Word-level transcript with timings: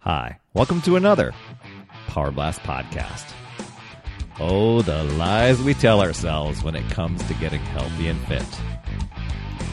Hi, 0.00 0.38
welcome 0.54 0.80
to 0.82 0.96
another 0.96 1.34
Power 2.06 2.30
Blast 2.30 2.62
podcast. 2.62 3.34
Oh, 4.38 4.80
the 4.80 5.04
lies 5.04 5.60
we 5.60 5.74
tell 5.74 6.00
ourselves 6.00 6.62
when 6.62 6.74
it 6.74 6.88
comes 6.90 7.22
to 7.24 7.34
getting 7.34 7.60
healthy 7.60 8.08
and 8.08 8.18
fit. 8.26 8.42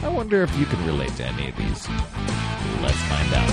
I 0.02 0.08
wonder 0.08 0.42
if 0.42 0.54
you 0.58 0.66
can 0.66 0.84
relate 0.84 1.16
to 1.16 1.24
any 1.24 1.48
of 1.48 1.56
these. 1.56 1.88
Let's 2.82 2.98
find 3.08 3.32
out. 3.32 3.50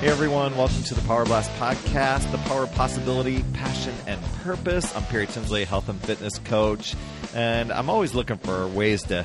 Hey 0.00 0.08
everyone, 0.08 0.56
welcome 0.56 0.82
to 0.82 0.94
the 0.94 1.02
Power 1.02 1.24
Blast 1.24 1.52
podcast, 1.52 2.28
the 2.32 2.38
power 2.38 2.64
of 2.64 2.72
possibility, 2.72 3.44
passion, 3.52 3.94
and 4.08 4.20
purpose. 4.42 4.92
I'm 4.96 5.04
Perry 5.04 5.28
Tinsley, 5.28 5.64
health 5.64 5.88
and 5.88 6.00
fitness 6.00 6.38
coach, 6.40 6.96
and 7.32 7.70
I'm 7.70 7.88
always 7.88 8.12
looking 8.12 8.38
for 8.38 8.66
ways 8.66 9.04
to 9.04 9.24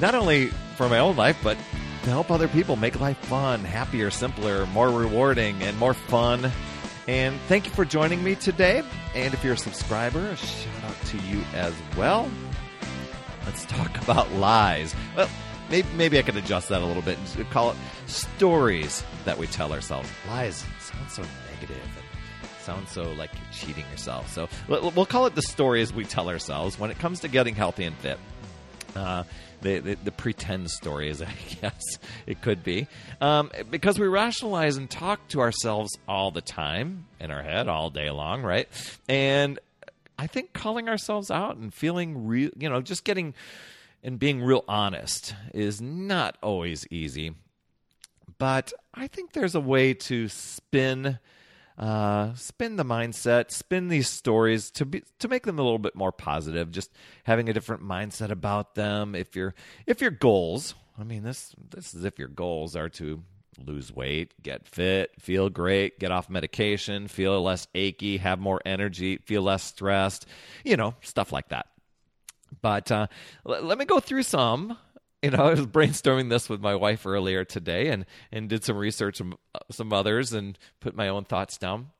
not 0.00 0.14
only 0.14 0.46
for 0.78 0.88
my 0.88 1.00
own 1.00 1.16
life, 1.16 1.36
but 1.42 1.58
to 2.02 2.10
help 2.10 2.30
other 2.30 2.48
people 2.48 2.76
make 2.76 3.00
life 3.00 3.18
fun, 3.18 3.60
happier, 3.64 4.10
simpler, 4.10 4.66
more 4.66 4.90
rewarding, 4.90 5.62
and 5.62 5.78
more 5.78 5.94
fun. 5.94 6.50
And 7.08 7.38
thank 7.48 7.66
you 7.66 7.72
for 7.72 7.84
joining 7.84 8.22
me 8.22 8.34
today. 8.34 8.82
And 9.14 9.34
if 9.34 9.42
you're 9.42 9.54
a 9.54 9.58
subscriber, 9.58 10.20
a 10.20 10.36
shout 10.36 10.84
out 10.84 10.96
to 11.06 11.18
you 11.18 11.42
as 11.54 11.74
well. 11.96 12.30
Let's 13.44 13.64
talk 13.66 14.00
about 14.02 14.30
lies. 14.32 14.94
Well, 15.16 15.28
maybe, 15.70 15.88
maybe 15.96 16.18
I 16.18 16.22
could 16.22 16.36
adjust 16.36 16.68
that 16.68 16.82
a 16.82 16.86
little 16.86 17.02
bit 17.02 17.18
and 17.36 17.50
call 17.50 17.70
it 17.70 17.76
stories 18.06 19.04
that 19.24 19.38
we 19.38 19.46
tell 19.46 19.72
ourselves. 19.72 20.08
Lies 20.28 20.64
sound 20.80 21.10
so 21.10 21.22
negative 21.52 21.76
and 21.82 22.50
sound 22.60 22.88
so 22.88 23.02
like 23.12 23.30
you're 23.34 23.52
cheating 23.52 23.84
yourself. 23.90 24.32
So 24.32 24.48
we'll 24.68 25.06
call 25.06 25.26
it 25.26 25.34
the 25.34 25.42
stories 25.42 25.92
we 25.92 26.04
tell 26.04 26.28
ourselves 26.28 26.78
when 26.78 26.90
it 26.90 26.98
comes 26.98 27.20
to 27.20 27.28
getting 27.28 27.54
healthy 27.54 27.84
and 27.84 27.96
fit. 27.96 28.18
Uh, 28.94 29.24
the, 29.62 29.78
the, 29.78 29.94
the, 30.04 30.10
pretend 30.10 30.70
stories, 30.70 31.22
I 31.22 31.32
guess 31.62 31.80
it 32.26 32.42
could 32.42 32.62
be. 32.62 32.88
Um, 33.20 33.50
because 33.70 33.98
we 33.98 34.06
rationalize 34.06 34.76
and 34.76 34.90
talk 34.90 35.26
to 35.28 35.40
ourselves 35.40 35.96
all 36.06 36.30
the 36.30 36.40
time 36.40 37.06
in 37.20 37.30
our 37.30 37.42
head 37.42 37.68
all 37.68 37.88
day 37.88 38.10
long, 38.10 38.42
right? 38.42 38.68
And 39.08 39.58
I 40.18 40.26
think 40.26 40.52
calling 40.52 40.88
ourselves 40.88 41.30
out 41.30 41.56
and 41.56 41.72
feeling 41.72 42.26
real, 42.26 42.50
you 42.58 42.68
know, 42.68 42.80
just 42.80 43.04
getting 43.04 43.34
and 44.02 44.18
being 44.18 44.42
real 44.42 44.64
honest 44.68 45.34
is 45.54 45.80
not 45.80 46.36
always 46.42 46.86
easy. 46.90 47.34
But 48.38 48.72
I 48.94 49.06
think 49.06 49.32
there's 49.32 49.54
a 49.54 49.60
way 49.60 49.94
to 49.94 50.28
spin 50.28 51.18
uh, 51.78 52.34
spin 52.34 52.76
the 52.76 52.84
mindset, 52.84 53.50
spin 53.50 53.88
these 53.88 54.08
stories 54.08 54.70
to 54.72 54.84
be 54.84 55.02
to 55.18 55.28
make 55.28 55.44
them 55.44 55.58
a 55.58 55.62
little 55.62 55.78
bit 55.78 55.94
more 55.94 56.12
positive. 56.12 56.70
Just 56.70 56.90
having 57.24 57.48
a 57.48 57.52
different 57.52 57.82
mindset 57.82 58.30
about 58.30 58.74
them. 58.74 59.14
If 59.14 59.34
your 59.34 59.54
if 59.86 60.00
your 60.00 60.10
goals, 60.10 60.74
I 60.98 61.04
mean 61.04 61.22
this 61.22 61.54
this 61.70 61.94
is 61.94 62.04
if 62.04 62.18
your 62.18 62.28
goals 62.28 62.76
are 62.76 62.88
to 62.90 63.22
lose 63.58 63.92
weight, 63.92 64.32
get 64.42 64.66
fit, 64.66 65.10
feel 65.20 65.50
great, 65.50 65.98
get 65.98 66.12
off 66.12 66.30
medication, 66.30 67.08
feel 67.08 67.42
less 67.42 67.66
achy, 67.74 68.16
have 68.18 68.38
more 68.38 68.60
energy, 68.64 69.18
feel 69.18 69.42
less 69.42 69.62
stressed, 69.62 70.26
you 70.64 70.76
know, 70.76 70.94
stuff 71.02 71.32
like 71.32 71.48
that. 71.48 71.66
But 72.60 72.90
uh, 72.90 73.06
l- 73.46 73.62
let 73.62 73.78
me 73.78 73.84
go 73.84 74.00
through 74.00 74.24
some 74.24 74.76
you 75.22 75.30
know, 75.30 75.44
I 75.46 75.50
was 75.50 75.66
brainstorming 75.66 76.28
this 76.28 76.48
with 76.48 76.60
my 76.60 76.74
wife 76.74 77.06
earlier 77.06 77.44
today 77.44 77.88
and, 77.88 78.04
and 78.30 78.48
did 78.48 78.64
some 78.64 78.76
research 78.76 79.20
on 79.20 79.34
uh, 79.54 79.60
some 79.70 79.92
others 79.92 80.32
and 80.32 80.58
put 80.80 80.96
my 80.96 81.08
own 81.08 81.24
thoughts 81.24 81.56
down. 81.56 81.90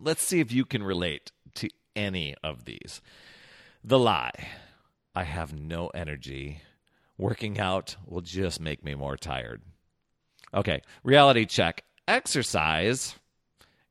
Let's 0.00 0.22
see 0.22 0.40
if 0.40 0.52
you 0.52 0.64
can 0.64 0.82
relate 0.82 1.32
to 1.54 1.68
any 1.94 2.34
of 2.42 2.64
these. 2.64 3.00
The 3.84 3.98
lie 3.98 4.48
I 5.14 5.24
have 5.24 5.58
no 5.58 5.88
energy. 5.88 6.60
Working 7.16 7.58
out 7.58 7.96
will 8.04 8.20
just 8.20 8.60
make 8.60 8.84
me 8.84 8.94
more 8.94 9.16
tired. 9.16 9.62
Okay, 10.52 10.82
reality 11.02 11.46
check. 11.46 11.84
Exercise 12.06 13.16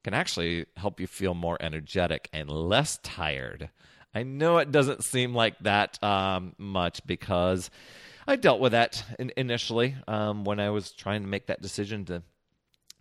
can 0.04 0.14
actually 0.14 0.68
help 0.78 1.00
you 1.00 1.08
feel 1.08 1.34
more 1.34 1.58
energetic 1.60 2.30
and 2.32 2.48
less 2.48 3.00
tired. 3.02 3.72
I 4.14 4.22
know 4.22 4.60
it 4.60 4.72
doesn't 4.72 5.04
seem 5.04 5.34
like 5.34 5.58
that 5.60 6.02
um, 6.04 6.54
much 6.60 7.02
because 7.08 7.72
I 8.28 8.36
dealt 8.36 8.60
with 8.60 8.72
that 8.72 9.04
in, 9.20 9.32
initially 9.38 9.96
um, 10.08 10.44
when 10.46 10.60
I 10.60 10.70
was 10.70 10.92
trying 10.92 11.22
to 11.22 11.28
make 11.28 11.48
that 11.48 11.62
decision 11.62 12.06
to 12.06 12.24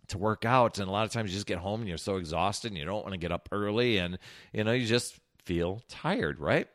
to 0.07 0.17
work 0.19 0.45
out. 0.45 0.77
And 0.77 0.87
a 0.87 0.91
lot 0.91 1.05
of 1.05 1.11
times 1.11 1.31
you 1.31 1.35
just 1.35 1.47
get 1.47 1.57
home 1.57 1.79
and 1.79 1.89
you're 1.89 1.97
so 1.97 2.17
exhausted 2.17 2.71
and 2.71 2.77
you 2.77 2.85
don't 2.85 3.01
want 3.01 3.13
to 3.13 3.17
get 3.17 3.31
up 3.31 3.49
early 3.51 3.97
and 3.97 4.19
you 4.53 4.63
know 4.63 4.71
you 4.71 4.85
just 4.85 5.19
feel 5.43 5.81
tired, 5.87 6.39
right? 6.39 6.67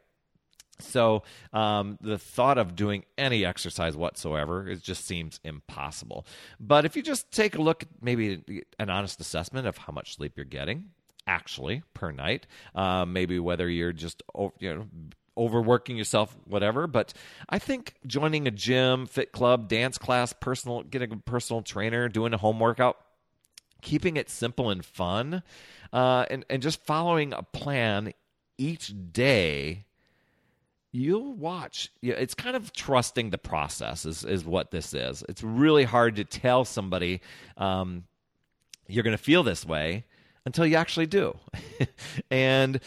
So 0.80 1.22
um, 1.52 1.98
the 2.00 2.18
thought 2.18 2.58
of 2.58 2.74
doing 2.74 3.04
any 3.18 3.44
exercise 3.44 3.96
whatsoever 3.96 4.68
it 4.68 4.82
just 4.82 5.06
seems 5.06 5.38
impossible. 5.44 6.26
But 6.58 6.84
if 6.84 6.96
you 6.96 7.02
just 7.02 7.30
take 7.30 7.54
a 7.54 7.62
look, 7.62 7.84
maybe 8.00 8.64
an 8.78 8.90
honest 8.90 9.20
assessment 9.20 9.66
of 9.66 9.76
how 9.76 9.92
much 9.92 10.16
sleep 10.16 10.32
you're 10.36 10.44
getting, 10.44 10.86
actually 11.26 11.82
per 11.94 12.10
night. 12.10 12.46
Um, 12.74 13.12
maybe 13.12 13.38
whether 13.38 13.68
you're 13.68 13.92
just 13.92 14.22
you 14.58 14.74
know 14.74 14.86
overworking 15.40 15.96
yourself, 15.96 16.36
whatever. 16.44 16.86
But 16.86 17.14
I 17.48 17.58
think 17.58 17.94
joining 18.06 18.46
a 18.46 18.50
gym, 18.50 19.06
fit 19.06 19.32
club, 19.32 19.68
dance 19.68 19.98
class, 19.98 20.32
personal, 20.32 20.82
getting 20.82 21.12
a 21.12 21.16
personal 21.16 21.62
trainer, 21.62 22.08
doing 22.08 22.34
a 22.34 22.36
home 22.36 22.60
workout, 22.60 22.98
keeping 23.80 24.16
it 24.16 24.28
simple 24.28 24.70
and 24.70 24.84
fun, 24.84 25.42
uh, 25.92 26.26
and 26.30 26.44
and 26.50 26.62
just 26.62 26.84
following 26.84 27.32
a 27.32 27.42
plan 27.42 28.12
each 28.58 28.92
day. 29.12 29.86
You'll 30.92 31.34
watch. 31.34 31.88
It's 32.02 32.34
kind 32.34 32.56
of 32.56 32.72
trusting 32.72 33.30
the 33.30 33.38
process 33.38 34.04
is, 34.04 34.24
is 34.24 34.44
what 34.44 34.72
this 34.72 34.92
is. 34.92 35.22
It's 35.28 35.42
really 35.42 35.84
hard 35.84 36.16
to 36.16 36.24
tell 36.24 36.64
somebody 36.64 37.20
um, 37.56 38.04
you're 38.88 39.04
going 39.04 39.16
to 39.16 39.22
feel 39.22 39.44
this 39.44 39.64
way 39.64 40.04
until 40.44 40.66
you 40.66 40.76
actually 40.76 41.06
do. 41.06 41.38
and 42.30 42.80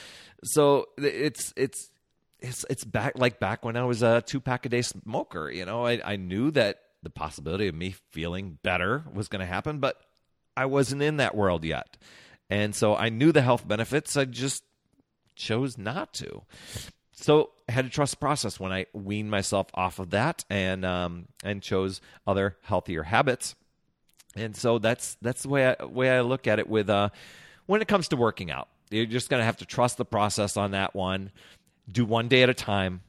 so 0.44 0.88
it's 0.98 1.54
it's 1.56 1.90
it's 2.44 2.66
it's 2.70 2.84
back 2.84 3.14
like 3.18 3.40
back 3.40 3.64
when 3.66 3.78
I 3.78 3.86
was 3.86 4.04
a 4.04 4.22
two 4.22 4.42
pack 4.42 4.66
a 4.66 4.70
day 4.70 4.82
smoker. 4.82 5.50
You 5.50 5.66
know, 5.66 5.86
I, 5.86 6.02
I 6.04 6.16
knew 6.18 6.52
that 6.52 6.80
the 7.02 7.10
possibility 7.10 7.68
of 7.68 7.76
me 7.76 7.96
feeling 8.12 8.60
better 8.62 9.04
was 9.14 9.30
going 9.30 9.40
to 9.40 9.46
happen, 9.46 9.80
but 9.80 10.00
I 10.56 10.66
wasn't 10.66 11.02
in 11.02 11.18
that 11.18 11.36
world 11.36 11.64
yet, 11.64 11.98
and 12.50 12.76
so 12.76 12.96
I 12.96 13.10
knew 13.10 13.32
the 13.32 13.42
health 13.42 13.68
benefits. 13.68 14.18
I 14.18 14.26
just 14.26 14.64
chose 15.36 15.78
not 15.78 16.14
to. 16.16 16.44
So 17.14 17.52
I 17.70 17.72
had 17.72 17.86
to 17.86 17.92
trust 17.92 18.12
the 18.12 18.18
process 18.18 18.60
when 18.60 18.74
I 18.74 18.88
weaned 18.94 19.32
myself 19.32 19.68
off 19.74 20.00
of 20.00 20.10
that 20.12 20.44
and 20.50 20.86
um, 20.86 21.28
and 21.44 21.62
chose 21.62 22.02
other 22.28 22.58
healthier 22.62 23.04
habits. 23.04 23.56
And 24.36 24.56
so 24.56 24.80
that's 24.80 25.16
that's 25.22 25.44
the 25.44 25.50
way 25.50 25.68
I 25.80 25.86
way 25.86 26.10
I 26.10 26.22
look 26.22 26.46
at 26.48 26.60
it 26.60 26.68
with 26.68 26.90
uh, 26.90 27.10
when 27.68 27.82
it 27.82 27.88
comes 27.88 28.10
to 28.10 28.18
working 28.18 28.52
out. 28.52 28.68
You're 28.90 29.06
just 29.06 29.30
going 29.30 29.40
to 29.40 29.46
have 29.46 29.58
to 29.58 29.66
trust 29.66 29.98
the 29.98 30.06
process 30.06 30.58
on 30.58 30.72
that 30.72 30.94
one 30.94 31.32
do 31.92 32.06
one 32.06 32.28
day 32.28 32.44
at 32.44 32.50
a 32.50 32.54
time 32.54 33.02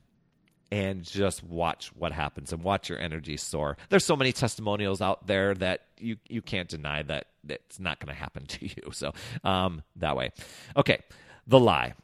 and 0.71 1.05
just 1.05 1.45
watch 1.45 1.93
what 1.95 2.13
happens 2.13 2.53
and 2.53 2.63
watch 2.63 2.89
your 2.89 2.99
energy 2.99 3.37
soar. 3.37 3.77
There's 3.91 4.05
so 4.05 4.17
many 4.17 4.33
testimonials 4.33 5.01
out 5.01 5.27
there 5.27 5.55
that 5.55 5.83
you 5.99 6.17
you 6.29 6.43
can't 6.43 6.69
deny 6.69 7.03
that 7.03 7.27
it's 7.49 7.79
not 7.79 8.01
going 8.01 8.15
to 8.15 8.21
happen 8.21 8.47
to 8.47 8.67
you. 8.67 8.91
So 8.93 9.13
um, 9.45 9.83
that 9.97 10.17
way, 10.17 10.31
okay. 10.77 10.99
The 11.47 11.61
lie: 11.61 11.95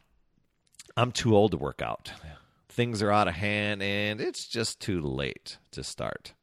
I'm 0.95 1.11
too 1.11 1.35
old 1.35 1.51
to 1.51 1.57
work 1.57 1.81
out. 1.81 2.11
Things 2.69 3.01
are 3.01 3.11
out 3.11 3.27
of 3.27 3.33
hand, 3.33 3.83
and 3.83 4.21
it's 4.21 4.47
just 4.47 4.79
too 4.79 5.01
late 5.01 5.57
to 5.71 5.83
start. 5.83 6.33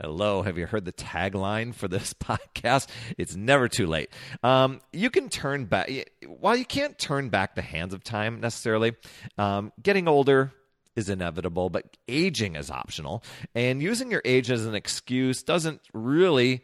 Hello, 0.00 0.42
have 0.42 0.56
you 0.56 0.66
heard 0.66 0.84
the 0.84 0.92
tagline 0.92 1.74
for 1.74 1.88
this 1.88 2.12
podcast? 2.22 2.86
It's 3.16 3.34
never 3.34 3.66
too 3.66 3.88
late. 3.88 4.10
Um, 4.44 4.80
you 4.92 5.10
can 5.10 5.28
turn 5.28 5.64
back, 5.64 5.90
while 6.24 6.54
you 6.54 6.64
can't 6.64 6.96
turn 6.96 7.30
back 7.30 7.56
the 7.56 7.62
hands 7.62 7.92
of 7.92 8.04
time 8.04 8.38
necessarily, 8.38 8.94
um, 9.38 9.72
getting 9.82 10.06
older 10.06 10.52
is 10.94 11.08
inevitable, 11.08 11.68
but 11.68 11.96
aging 12.06 12.54
is 12.54 12.70
optional. 12.70 13.24
And 13.56 13.82
using 13.82 14.12
your 14.12 14.22
age 14.24 14.52
as 14.52 14.66
an 14.66 14.76
excuse 14.76 15.42
doesn't 15.42 15.80
really 15.92 16.62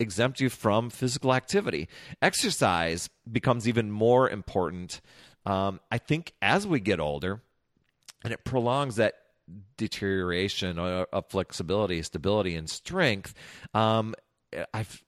exempt 0.00 0.40
you 0.40 0.48
from 0.48 0.88
physical 0.88 1.34
activity. 1.34 1.88
Exercise 2.22 3.10
becomes 3.30 3.68
even 3.68 3.90
more 3.90 4.30
important, 4.30 5.02
um, 5.44 5.78
I 5.90 5.98
think, 5.98 6.32
as 6.40 6.66
we 6.66 6.80
get 6.80 7.00
older, 7.00 7.42
and 8.24 8.32
it 8.32 8.44
prolongs 8.44 8.96
that 8.96 9.14
deterioration 9.76 10.78
of 10.78 11.26
flexibility, 11.28 12.02
stability, 12.02 12.54
and 12.56 12.68
strength. 12.68 13.34
Um, 13.74 14.14
I've 14.72 15.02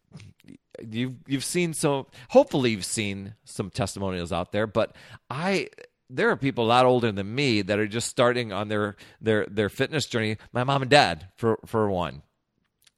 you've 0.89 1.17
you've 1.27 1.45
seen 1.45 1.75
so 1.75 2.07
hopefully 2.31 2.71
you've 2.71 2.85
seen 2.85 3.35
some 3.45 3.71
testimonials 3.71 4.33
out 4.33 4.53
there, 4.53 4.67
but 4.67 4.95
I 5.31 5.69
there 6.11 6.31
are 6.31 6.37
people 6.37 6.65
a 6.65 6.69
lot 6.69 6.87
older 6.87 7.13
than 7.13 7.35
me 7.35 7.63
that 7.63 7.79
are 7.79 7.87
just 7.87 8.09
starting 8.09 8.53
on 8.53 8.69
their 8.69 8.97
their 9.21 9.47
their 9.47 9.69
fitness 9.69 10.07
journey. 10.07 10.37
My 10.53 10.65
mom 10.65 10.83
and 10.83 10.91
dad, 10.91 11.29
for 11.37 11.59
for 11.67 11.91
one, 11.91 12.23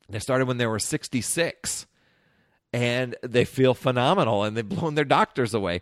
they 0.09 0.19
started 0.19 0.47
when 0.47 0.59
they 0.59 0.67
were 0.67 0.79
sixty 0.79 1.21
six, 1.21 1.87
and 2.73 3.17
they 3.23 3.45
feel 3.45 3.75
phenomenal, 3.75 4.45
and 4.45 4.57
they've 4.57 4.69
blown 4.69 4.95
their 4.95 5.05
doctors 5.05 5.55
away. 5.55 5.81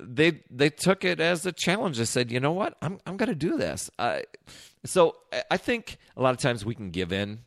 They 0.00 0.42
they 0.50 0.70
took 0.70 1.04
it 1.04 1.20
as 1.20 1.46
a 1.46 1.52
challenge. 1.52 1.98
They 1.98 2.04
said, 2.04 2.30
you 2.30 2.40
know 2.40 2.52
what, 2.52 2.76
I'm 2.82 2.98
I'm 3.06 3.16
going 3.16 3.30
to 3.30 3.34
do 3.34 3.56
this. 3.56 3.90
Uh, 3.98 4.20
so 4.88 5.16
I 5.50 5.56
think 5.56 5.98
a 6.16 6.22
lot 6.22 6.34
of 6.34 6.38
times 6.40 6.64
we 6.64 6.74
can 6.74 6.90
give 6.90 7.12
in 7.12 7.40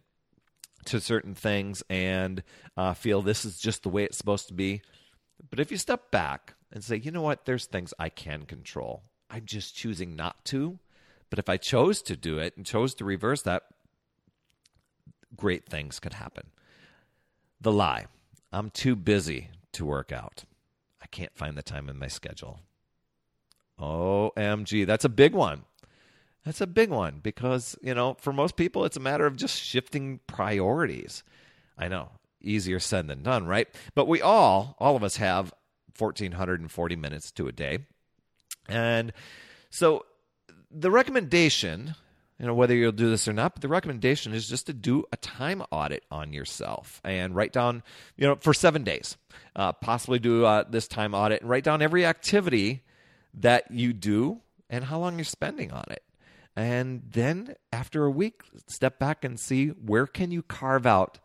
to 0.85 0.99
certain 0.99 1.35
things 1.35 1.83
and 1.89 2.43
uh, 2.77 2.93
feel 2.93 3.21
this 3.21 3.45
is 3.45 3.59
just 3.59 3.83
the 3.83 3.89
way 3.89 4.03
it's 4.03 4.17
supposed 4.17 4.47
to 4.47 4.53
be. 4.53 4.81
But 5.49 5.59
if 5.59 5.71
you 5.71 5.77
step 5.77 6.11
back 6.11 6.53
and 6.71 6.83
say, 6.83 6.97
you 6.97 7.11
know 7.11 7.21
what, 7.21 7.45
there's 7.45 7.65
things 7.65 7.93
I 7.99 8.09
can 8.09 8.45
control, 8.45 9.03
I'm 9.29 9.45
just 9.45 9.75
choosing 9.75 10.15
not 10.15 10.43
to. 10.45 10.79
But 11.29 11.39
if 11.39 11.49
I 11.49 11.57
chose 11.57 12.01
to 12.03 12.15
do 12.15 12.37
it 12.37 12.57
and 12.57 12.65
chose 12.65 12.93
to 12.95 13.05
reverse 13.05 13.41
that, 13.43 13.63
great 15.35 15.65
things 15.67 15.99
could 15.99 16.13
happen. 16.13 16.47
The 17.59 17.71
lie 17.71 18.05
I'm 18.53 18.69
too 18.69 18.95
busy 18.95 19.49
to 19.71 19.85
work 19.85 20.11
out. 20.11 20.43
I 21.01 21.07
can't 21.07 21.35
find 21.35 21.57
the 21.57 21.63
time 21.63 21.87
in 21.89 21.97
my 21.97 22.07
schedule. 22.07 22.59
OMG, 23.79 24.85
that's 24.85 25.05
a 25.05 25.09
big 25.09 25.33
one. 25.33 25.63
That's 26.45 26.61
a 26.61 26.67
big 26.67 26.89
one 26.89 27.19
because, 27.21 27.77
you 27.81 27.93
know, 27.93 28.15
for 28.19 28.33
most 28.33 28.55
people, 28.55 28.85
it's 28.85 28.97
a 28.97 29.01
matter 29.01 29.25
of 29.25 29.35
just 29.35 29.61
shifting 29.61 30.19
priorities. 30.25 31.23
I 31.77 31.87
know, 31.87 32.09
easier 32.41 32.79
said 32.79 33.07
than 33.07 33.21
done, 33.21 33.45
right? 33.45 33.67
But 33.93 34.07
we 34.07 34.21
all, 34.21 34.75
all 34.79 34.95
of 34.95 35.03
us 35.03 35.17
have 35.17 35.53
1,440 35.97 36.95
minutes 36.95 37.31
to 37.33 37.47
a 37.47 37.51
day. 37.51 37.79
And 38.67 39.13
so 39.69 40.05
the 40.71 40.89
recommendation, 40.89 41.93
you 42.39 42.47
know, 42.47 42.55
whether 42.55 42.73
you'll 42.73 42.91
do 42.91 43.11
this 43.11 43.27
or 43.27 43.33
not, 43.33 43.53
but 43.53 43.61
the 43.61 43.67
recommendation 43.67 44.33
is 44.33 44.49
just 44.49 44.65
to 44.65 44.73
do 44.73 45.03
a 45.11 45.17
time 45.17 45.61
audit 45.69 46.03
on 46.09 46.33
yourself 46.33 47.01
and 47.03 47.35
write 47.35 47.53
down, 47.53 47.83
you 48.17 48.25
know, 48.25 48.35
for 48.35 48.53
seven 48.53 48.83
days, 48.83 49.15
uh, 49.55 49.73
possibly 49.73 50.17
do 50.17 50.43
uh, 50.45 50.63
this 50.67 50.87
time 50.87 51.13
audit 51.13 51.41
and 51.41 51.49
write 51.51 51.63
down 51.63 51.83
every 51.83 52.03
activity 52.03 52.81
that 53.35 53.69
you 53.69 53.93
do 53.93 54.41
and 54.71 54.85
how 54.85 54.97
long 54.97 55.17
you're 55.17 55.25
spending 55.25 55.71
on 55.71 55.83
it 55.91 56.01
and 56.61 57.01
then 57.09 57.55
after 57.73 58.05
a 58.05 58.11
week 58.11 58.43
step 58.67 58.99
back 58.99 59.23
and 59.23 59.39
see 59.39 59.69
where 59.69 60.05
can 60.05 60.29
you 60.29 60.43
carve 60.43 60.85
out 60.85 61.17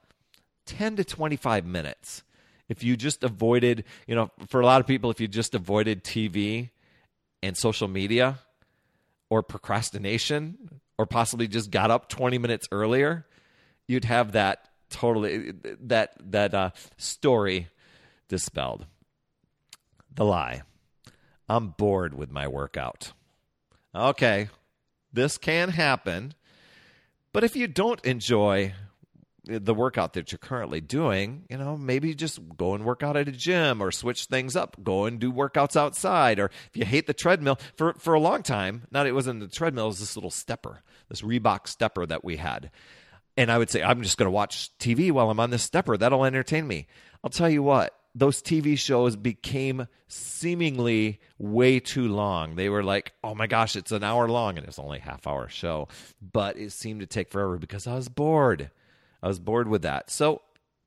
10 0.64 0.96
to 0.96 1.04
25 1.04 1.66
minutes. 1.66 2.22
If 2.70 2.82
you 2.82 2.96
just 2.96 3.22
avoided 3.22 3.84
you 4.06 4.14
know 4.14 4.30
for 4.48 4.62
a 4.62 4.66
lot 4.66 4.80
of 4.80 4.86
people 4.86 5.10
if 5.10 5.20
you 5.20 5.28
just 5.28 5.54
avoided 5.54 6.02
tv 6.02 6.70
and 7.42 7.56
social 7.56 7.86
media 7.86 8.38
or 9.28 9.42
procrastination 9.42 10.80
or 10.98 11.04
possibly 11.04 11.46
just 11.46 11.70
got 11.70 11.90
up 11.90 12.08
20 12.08 12.38
minutes 12.38 12.66
earlier 12.72 13.26
you'd 13.86 14.06
have 14.06 14.32
that 14.32 14.68
totally 14.88 15.52
that 15.80 16.14
that 16.18 16.54
uh, 16.54 16.70
story 16.96 17.68
dispelled. 18.28 18.86
The 20.14 20.24
lie. 20.24 20.62
I'm 21.46 21.68
bored 21.68 22.14
with 22.14 22.30
my 22.30 22.48
workout. 22.48 23.12
Okay 23.94 24.48
this 25.16 25.36
can 25.38 25.70
happen. 25.70 26.34
But 27.32 27.42
if 27.42 27.56
you 27.56 27.66
don't 27.66 28.02
enjoy 28.04 28.72
the 29.44 29.74
workout 29.74 30.14
that 30.14 30.32
you're 30.32 30.38
currently 30.38 30.80
doing, 30.80 31.44
you 31.48 31.56
know, 31.56 31.76
maybe 31.76 32.14
just 32.14 32.40
go 32.56 32.74
and 32.74 32.84
work 32.84 33.02
out 33.02 33.16
at 33.16 33.28
a 33.28 33.32
gym 33.32 33.80
or 33.80 33.92
switch 33.92 34.24
things 34.24 34.56
up. 34.56 34.76
Go 34.82 35.04
and 35.04 35.20
do 35.20 35.32
workouts 35.32 35.76
outside. 35.76 36.40
Or 36.40 36.46
if 36.46 36.70
you 36.76 36.84
hate 36.84 37.06
the 37.06 37.14
treadmill, 37.14 37.58
for, 37.76 37.94
for 37.94 38.14
a 38.14 38.20
long 38.20 38.42
time, 38.42 38.86
not 38.90 39.06
it 39.06 39.12
wasn't 39.12 39.40
the 39.40 39.48
treadmill, 39.48 39.84
it 39.84 39.88
was 39.88 40.00
this 40.00 40.16
little 40.16 40.30
stepper, 40.30 40.82
this 41.08 41.22
Reebok 41.22 41.68
stepper 41.68 42.06
that 42.06 42.24
we 42.24 42.36
had. 42.36 42.70
And 43.36 43.50
I 43.52 43.58
would 43.58 43.70
say, 43.70 43.82
I'm 43.82 44.02
just 44.02 44.18
going 44.18 44.26
to 44.26 44.32
watch 44.32 44.70
TV 44.78 45.12
while 45.12 45.30
I'm 45.30 45.40
on 45.40 45.50
this 45.50 45.62
stepper. 45.62 45.96
That'll 45.96 46.24
entertain 46.24 46.66
me. 46.66 46.86
I'll 47.22 47.30
tell 47.30 47.50
you 47.50 47.62
what, 47.62 47.94
those 48.16 48.40
TV 48.40 48.78
shows 48.78 49.14
became 49.14 49.86
seemingly 50.08 51.20
way 51.38 51.78
too 51.78 52.08
long. 52.08 52.56
They 52.56 52.70
were 52.70 52.82
like, 52.82 53.12
oh 53.22 53.34
my 53.34 53.46
gosh, 53.46 53.76
it's 53.76 53.92
an 53.92 54.02
hour 54.02 54.26
long, 54.26 54.56
and 54.56 54.66
it's 54.66 54.78
only 54.78 54.98
a 54.98 55.02
half 55.02 55.26
hour 55.26 55.50
show. 55.50 55.88
But 56.32 56.56
it 56.56 56.72
seemed 56.72 57.00
to 57.00 57.06
take 57.06 57.30
forever 57.30 57.58
because 57.58 57.86
I 57.86 57.94
was 57.94 58.08
bored. 58.08 58.70
I 59.22 59.28
was 59.28 59.38
bored 59.38 59.68
with 59.68 59.82
that. 59.82 60.10
So 60.10 60.40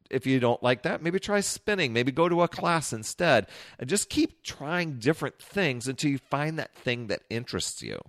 if 0.09 0.25
you 0.25 0.39
don't 0.39 0.63
like 0.63 0.81
that, 0.83 1.03
maybe 1.03 1.19
try 1.19 1.39
spinning. 1.41 1.93
Maybe 1.93 2.11
go 2.11 2.27
to 2.27 2.41
a 2.41 2.47
class 2.47 2.93
instead. 2.93 3.45
And 3.77 3.87
just 3.87 4.09
keep 4.09 4.41
trying 4.41 4.97
different 4.97 5.37
things 5.39 5.87
until 5.87 6.09
you 6.09 6.17
find 6.17 6.57
that 6.57 6.73
thing 6.73 7.07
that 7.07 7.21
interests 7.29 7.83
you. 7.83 7.99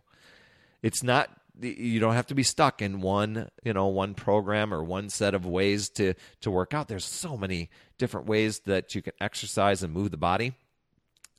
It's 0.83 1.03
not 1.03 1.29
you 1.61 2.01
don't 2.01 2.15
have 2.15 2.27
to 2.27 2.35
be 2.35 2.43
stuck 2.43 2.83
in 2.83 3.01
one 3.01 3.49
you 3.65 3.73
know 3.73 3.87
one 3.89 4.15
program 4.15 4.73
or 4.73 4.83
one 4.83 5.09
set 5.09 5.35
of 5.35 5.47
ways 5.47 5.89
to 5.89 6.15
to 6.41 6.51
work 6.51 6.75
out 6.75 6.89
there's 6.89 7.05
so 7.05 7.37
many 7.37 7.71
different 7.99 8.27
ways 8.27 8.61
that 8.61 8.95
you 8.95 9.03
can 9.03 9.13
exercise 9.21 9.83
and 9.83 9.93
move 9.93 10.11
the 10.11 10.17
body 10.17 10.53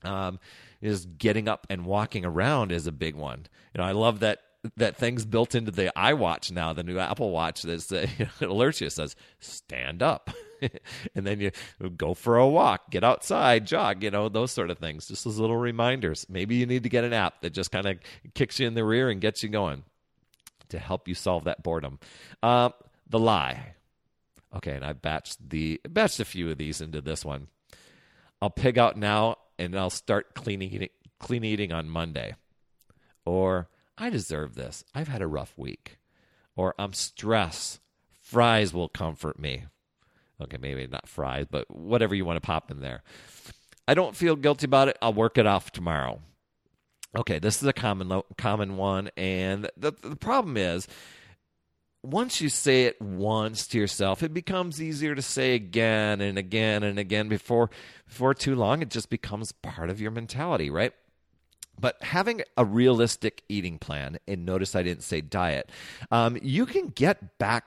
um, 0.04 0.40
is 0.82 1.06
getting 1.06 1.48
up 1.48 1.68
and 1.70 1.86
walking 1.86 2.26
around 2.26 2.72
is 2.72 2.88
a 2.88 2.92
big 2.92 3.16
one 3.16 3.46
you 3.74 3.82
know 3.82 3.88
i 3.88 3.92
love 3.92 4.20
that 4.20 4.40
that 4.78 4.96
thing's 4.96 5.26
built 5.26 5.56
into 5.56 5.72
the 5.72 5.92
iWatch 5.96 6.52
now, 6.52 6.72
the 6.74 6.84
new 6.84 7.00
Apple 7.00 7.32
Watch 7.32 7.64
that 7.64 7.92
uh, 7.92 8.06
you 8.20 8.48
alerts 8.48 8.82
you. 8.82 8.90
Says 8.90 9.16
stand 9.40 10.04
up, 10.04 10.30
and 11.16 11.26
then 11.26 11.40
you 11.40 11.52
go 11.98 12.14
for 12.14 12.38
a 12.38 12.48
walk, 12.48 12.92
get 12.92 13.04
outside, 13.04 13.66
jog. 13.66 14.04
You 14.04 14.12
know 14.12 14.30
those 14.30 14.52
sort 14.52 14.70
of 14.70 14.78
things. 14.78 15.08
Just 15.08 15.26
as 15.26 15.40
little 15.40 15.58
reminders. 15.58 16.28
Maybe 16.30 16.56
you 16.56 16.66
need 16.66 16.84
to 16.84 16.90
get 16.90 17.04
an 17.04 17.14
app 17.14 17.42
that 17.42 17.54
just 17.54 17.72
kind 17.72 17.88
of 17.88 17.98
kicks 18.36 18.60
you 18.60 18.68
in 18.68 18.76
the 18.76 18.86
rear 18.86 19.10
and 19.10 19.20
gets 19.20 19.42
you 19.42 19.50
going 19.50 19.84
to 20.72 20.80
help 20.80 21.08
you 21.08 21.16
solve 21.16 21.46
that 21.46 21.64
boredom. 21.64 22.00
Uh, 22.42 22.70
the 23.10 23.20
lie. 23.20 23.76
Okay, 24.56 24.74
and 24.74 24.84
I 24.84 24.94
batched 24.94 25.38
the 25.50 25.80
batched 25.88 26.20
a 26.20 26.26
few 26.26 26.50
of 26.50 26.58
these 26.58 26.82
into 26.82 27.02
this 27.02 27.24
one. 27.24 27.48
I'll 28.42 28.50
pig 28.50 28.78
out 28.78 28.98
now 28.98 29.38
and 29.60 29.78
I'll 29.78 29.90
start 29.90 30.34
clean 30.34 30.62
eating, 30.62 30.90
clean 31.20 31.44
eating 31.44 31.72
on 31.72 31.90
Monday. 31.90 32.36
Or 33.24 33.70
I 33.98 34.10
deserve 34.10 34.56
this. 34.56 34.84
I've 34.96 35.08
had 35.08 35.22
a 35.22 35.28
rough 35.28 35.54
week. 35.58 36.00
Or 36.56 36.74
I'm 36.80 36.94
stressed. 36.94 37.80
Fries 38.20 38.74
will 38.74 38.90
comfort 38.90 39.40
me. 39.40 39.66
Okay, 40.42 40.58
maybe 40.60 40.88
not 40.88 41.08
fries, 41.08 41.46
but 41.50 41.70
whatever 41.70 42.16
you 42.16 42.26
want 42.26 42.38
to 42.38 42.46
pop 42.46 42.72
in 42.72 42.82
there. 42.82 43.04
I 43.88 43.94
don't 43.94 44.16
feel 44.16 44.36
guilty 44.36 44.66
about 44.66 44.88
it. 44.88 44.98
I'll 45.02 45.14
work 45.14 45.38
it 45.38 45.46
off 45.46 45.72
tomorrow. 45.72 46.20
Okay, 47.16 47.40
this 47.40 47.62
is 47.62 47.68
a 47.68 47.74
common 47.74 48.22
common 48.38 48.78
one, 48.78 49.10
and 49.18 49.70
the 49.76 49.92
the 50.02 50.16
problem 50.16 50.56
is 50.56 50.88
once 52.04 52.42
you 52.42 52.50
say 52.50 52.86
it 52.86 53.02
once 53.02 53.68
to 53.68 53.78
yourself, 53.78 54.24
it 54.24 54.34
becomes 54.34 54.82
easier 54.82 55.14
to 55.14 55.22
say 55.22 55.54
again 55.54 56.22
and 56.22 56.38
again 56.38 56.84
and 56.84 56.98
again 56.98 57.28
before 57.28 57.70
before 58.08 58.34
too 58.34 58.56
long. 58.56 58.82
It 58.82 58.90
just 58.90 59.10
becomes 59.10 59.52
part 59.52 59.90
of 59.90 60.00
your 60.00 60.12
mentality, 60.12 60.70
right? 60.70 60.94
But 61.80 62.02
having 62.02 62.44
a 62.58 62.64
realistic 62.64 63.44
eating 63.50 63.78
plan, 63.78 64.20
and 64.28 64.46
notice 64.46 64.76
I 64.76 64.84
didn't 64.84 65.04
say 65.04 65.20
diet, 65.20 65.70
um, 66.12 66.38
you 66.42 66.66
can 66.66 66.90
get 66.90 67.38
back 67.40 67.66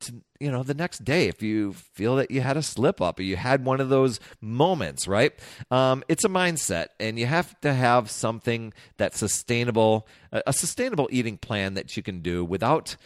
to 0.00 0.14
you 0.40 0.50
know 0.50 0.62
the 0.62 0.74
next 0.74 1.04
day 1.04 1.28
if 1.28 1.42
you 1.42 1.72
feel 1.72 2.16
that 2.16 2.30
you 2.30 2.40
had 2.40 2.56
a 2.56 2.62
slip 2.62 3.00
up 3.00 3.18
or 3.18 3.22
you 3.22 3.36
had 3.36 3.64
one 3.64 3.80
of 3.80 3.88
those 3.88 4.20
moments 4.40 5.08
right? 5.08 5.32
Um, 5.70 6.04
it's 6.08 6.24
a 6.24 6.28
mindset 6.28 6.88
and 7.00 7.18
you 7.18 7.26
have 7.26 7.58
to 7.60 7.72
have 7.74 8.10
something 8.10 8.72
that's 8.96 9.18
sustainable 9.18 10.06
a 10.32 10.52
sustainable 10.52 11.08
eating 11.10 11.38
plan 11.38 11.74
that 11.74 11.96
you 11.96 12.02
can 12.02 12.20
do 12.20 12.44
without 12.44 12.96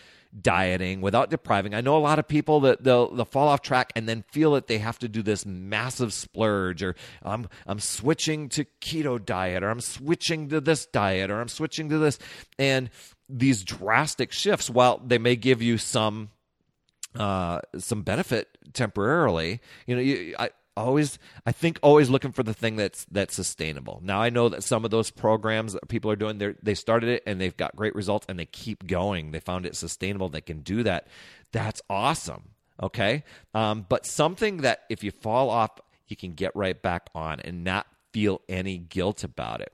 dieting 0.40 1.00
without 1.00 1.30
depriving. 1.30 1.74
I 1.74 1.80
know 1.80 1.96
a 1.96 1.98
lot 1.98 2.18
of 2.18 2.26
people 2.26 2.60
that 2.60 2.82
they'll, 2.82 3.14
they'll 3.14 3.24
fall 3.24 3.48
off 3.48 3.60
track 3.60 3.92
and 3.94 4.08
then 4.08 4.24
feel 4.30 4.52
that 4.52 4.66
they 4.66 4.78
have 4.78 4.98
to 5.00 5.08
do 5.08 5.22
this 5.22 5.44
massive 5.44 6.12
splurge 6.12 6.82
or 6.82 6.94
i'm 7.22 7.48
i'm 7.66 7.78
switching 7.78 8.48
to 8.50 8.64
keto 8.80 9.22
diet 9.22 9.62
or 9.62 9.68
i'm 9.68 9.80
switching 9.80 10.48
to 10.48 10.60
this 10.60 10.86
diet 10.86 11.30
or 11.30 11.40
i'm 11.40 11.48
switching 11.48 11.88
to 11.88 11.98
this 11.98 12.18
and 12.58 12.90
these 13.28 13.62
drastic 13.62 14.32
shifts 14.32 14.70
while 14.70 15.00
they 15.04 15.18
may 15.18 15.36
give 15.36 15.60
you 15.60 15.76
some 15.78 16.30
uh, 17.18 17.60
some 17.78 18.02
benefit 18.02 18.48
temporarily. 18.72 19.60
You 19.86 19.96
know, 19.96 20.02
you, 20.02 20.34
I 20.38 20.50
always 20.76 21.18
I 21.44 21.52
think 21.52 21.78
always 21.82 22.08
looking 22.08 22.32
for 22.32 22.42
the 22.42 22.54
thing 22.54 22.76
that's 22.76 23.04
that's 23.10 23.34
sustainable. 23.34 24.00
Now 24.02 24.20
I 24.20 24.30
know 24.30 24.48
that 24.48 24.64
some 24.64 24.84
of 24.84 24.90
those 24.90 25.10
programs 25.10 25.74
that 25.74 25.88
people 25.88 26.10
are 26.10 26.16
doing 26.16 26.38
they 26.38 26.54
they 26.62 26.74
started 26.74 27.08
it 27.08 27.22
and 27.26 27.40
they've 27.40 27.56
got 27.56 27.76
great 27.76 27.94
results 27.94 28.26
and 28.28 28.38
they 28.38 28.46
keep 28.46 28.86
going. 28.86 29.32
They 29.32 29.40
found 29.40 29.66
it 29.66 29.76
sustainable. 29.76 30.28
They 30.28 30.40
can 30.40 30.60
do 30.60 30.82
that. 30.84 31.06
That's 31.52 31.82
awesome. 31.90 32.50
Okay, 32.82 33.24
um, 33.54 33.86
but 33.88 34.06
something 34.06 34.58
that 34.58 34.84
if 34.88 35.04
you 35.04 35.10
fall 35.10 35.50
off, 35.50 35.70
you 36.08 36.16
can 36.16 36.32
get 36.32 36.56
right 36.56 36.80
back 36.80 37.10
on 37.14 37.38
and 37.40 37.62
not 37.62 37.86
feel 38.12 38.40
any 38.48 38.78
guilt 38.78 39.24
about 39.24 39.60
it. 39.60 39.72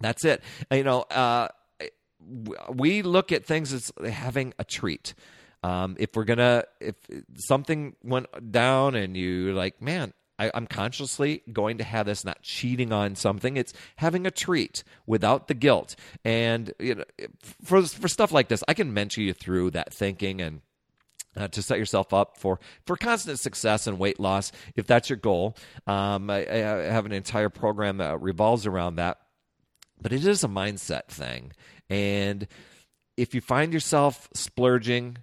That's 0.00 0.24
it. 0.24 0.42
You 0.70 0.82
know, 0.82 1.02
uh, 1.02 1.48
we 2.68 3.02
look 3.02 3.32
at 3.32 3.44
things 3.44 3.72
as 3.72 3.92
having 4.04 4.52
a 4.58 4.64
treat. 4.64 5.14
Um, 5.62 5.96
if 5.98 6.16
we're 6.16 6.24
gonna, 6.24 6.64
if 6.80 6.96
something 7.36 7.94
went 8.02 8.26
down 8.50 8.94
and 8.94 9.16
you 9.16 9.52
like, 9.52 9.80
man, 9.80 10.12
I, 10.38 10.50
am 10.54 10.66
consciously 10.66 11.42
going 11.52 11.78
to 11.78 11.84
have 11.84 12.06
this, 12.06 12.24
not 12.24 12.42
cheating 12.42 12.92
on 12.92 13.14
something. 13.14 13.56
It's 13.56 13.72
having 13.96 14.26
a 14.26 14.30
treat 14.30 14.82
without 15.06 15.46
the 15.46 15.54
guilt. 15.54 15.94
And 16.24 16.72
you 16.80 16.96
know, 16.96 17.04
for 17.62 17.82
for 17.82 18.08
stuff 18.08 18.32
like 18.32 18.48
this, 18.48 18.64
I 18.66 18.74
can 18.74 18.92
mentor 18.92 19.20
you 19.20 19.32
through 19.32 19.72
that 19.72 19.92
thinking 19.92 20.40
and. 20.40 20.60
Uh, 21.34 21.48
to 21.48 21.62
set 21.62 21.78
yourself 21.78 22.12
up 22.12 22.36
for 22.36 22.60
for 22.84 22.94
constant 22.94 23.38
success 23.38 23.86
and 23.86 23.98
weight 23.98 24.20
loss, 24.20 24.52
if 24.76 24.86
that's 24.86 25.08
your 25.08 25.16
goal, 25.16 25.56
um, 25.86 26.28
I, 26.28 26.40
I 26.40 26.92
have 26.92 27.06
an 27.06 27.12
entire 27.12 27.48
program 27.48 27.96
that 27.96 28.20
revolves 28.20 28.66
around 28.66 28.96
that. 28.96 29.16
But 29.98 30.12
it 30.12 30.26
is 30.26 30.44
a 30.44 30.48
mindset 30.48 31.06
thing, 31.08 31.52
and 31.88 32.46
if 33.16 33.34
you 33.34 33.40
find 33.40 33.72
yourself 33.72 34.28
splurging 34.34 35.16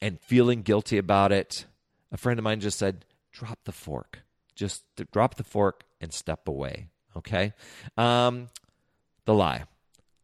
and 0.00 0.20
feeling 0.20 0.62
guilty 0.62 0.98
about 0.98 1.32
it, 1.32 1.66
a 2.12 2.16
friend 2.16 2.38
of 2.38 2.44
mine 2.44 2.60
just 2.60 2.78
said, 2.78 3.04
drop 3.32 3.58
the 3.64 3.72
fork. 3.72 4.20
Just 4.54 4.84
drop 5.12 5.34
the 5.36 5.44
fork 5.44 5.84
and 6.00 6.12
step 6.12 6.48
away. 6.48 6.88
Okay. 7.16 7.52
Um, 7.96 8.48
the 9.24 9.34
lie 9.34 9.64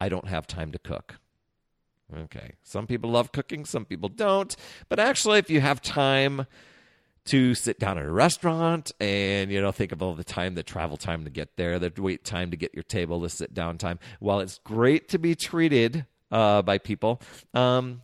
I 0.00 0.08
don't 0.08 0.28
have 0.28 0.46
time 0.46 0.72
to 0.72 0.78
cook. 0.78 1.16
Okay. 2.14 2.52
Some 2.62 2.86
people 2.86 3.10
love 3.10 3.32
cooking, 3.32 3.64
some 3.64 3.84
people 3.84 4.08
don't. 4.08 4.54
But 4.88 4.98
actually, 4.98 5.38
if 5.38 5.48
you 5.48 5.60
have 5.60 5.80
time 5.80 6.46
to 7.26 7.54
sit 7.54 7.78
down 7.78 7.98
at 7.98 8.04
a 8.04 8.10
restaurant 8.10 8.90
and, 8.98 9.50
you 9.50 9.60
know, 9.60 9.70
think 9.70 9.92
of 9.92 10.02
all 10.02 10.14
the 10.14 10.24
time, 10.24 10.54
the 10.54 10.62
travel 10.62 10.96
time 10.96 11.24
to 11.24 11.30
get 11.30 11.56
there, 11.56 11.78
the 11.78 11.92
wait 12.02 12.24
time 12.24 12.50
to 12.50 12.56
get 12.56 12.74
your 12.74 12.82
table, 12.82 13.20
the 13.20 13.28
sit 13.28 13.54
down 13.54 13.78
time, 13.78 13.98
while 14.18 14.40
it's 14.40 14.58
great 14.58 15.08
to 15.10 15.18
be 15.18 15.34
treated 15.34 16.04
uh, 16.32 16.62
by 16.62 16.78
people, 16.78 17.20
um, 17.54 18.02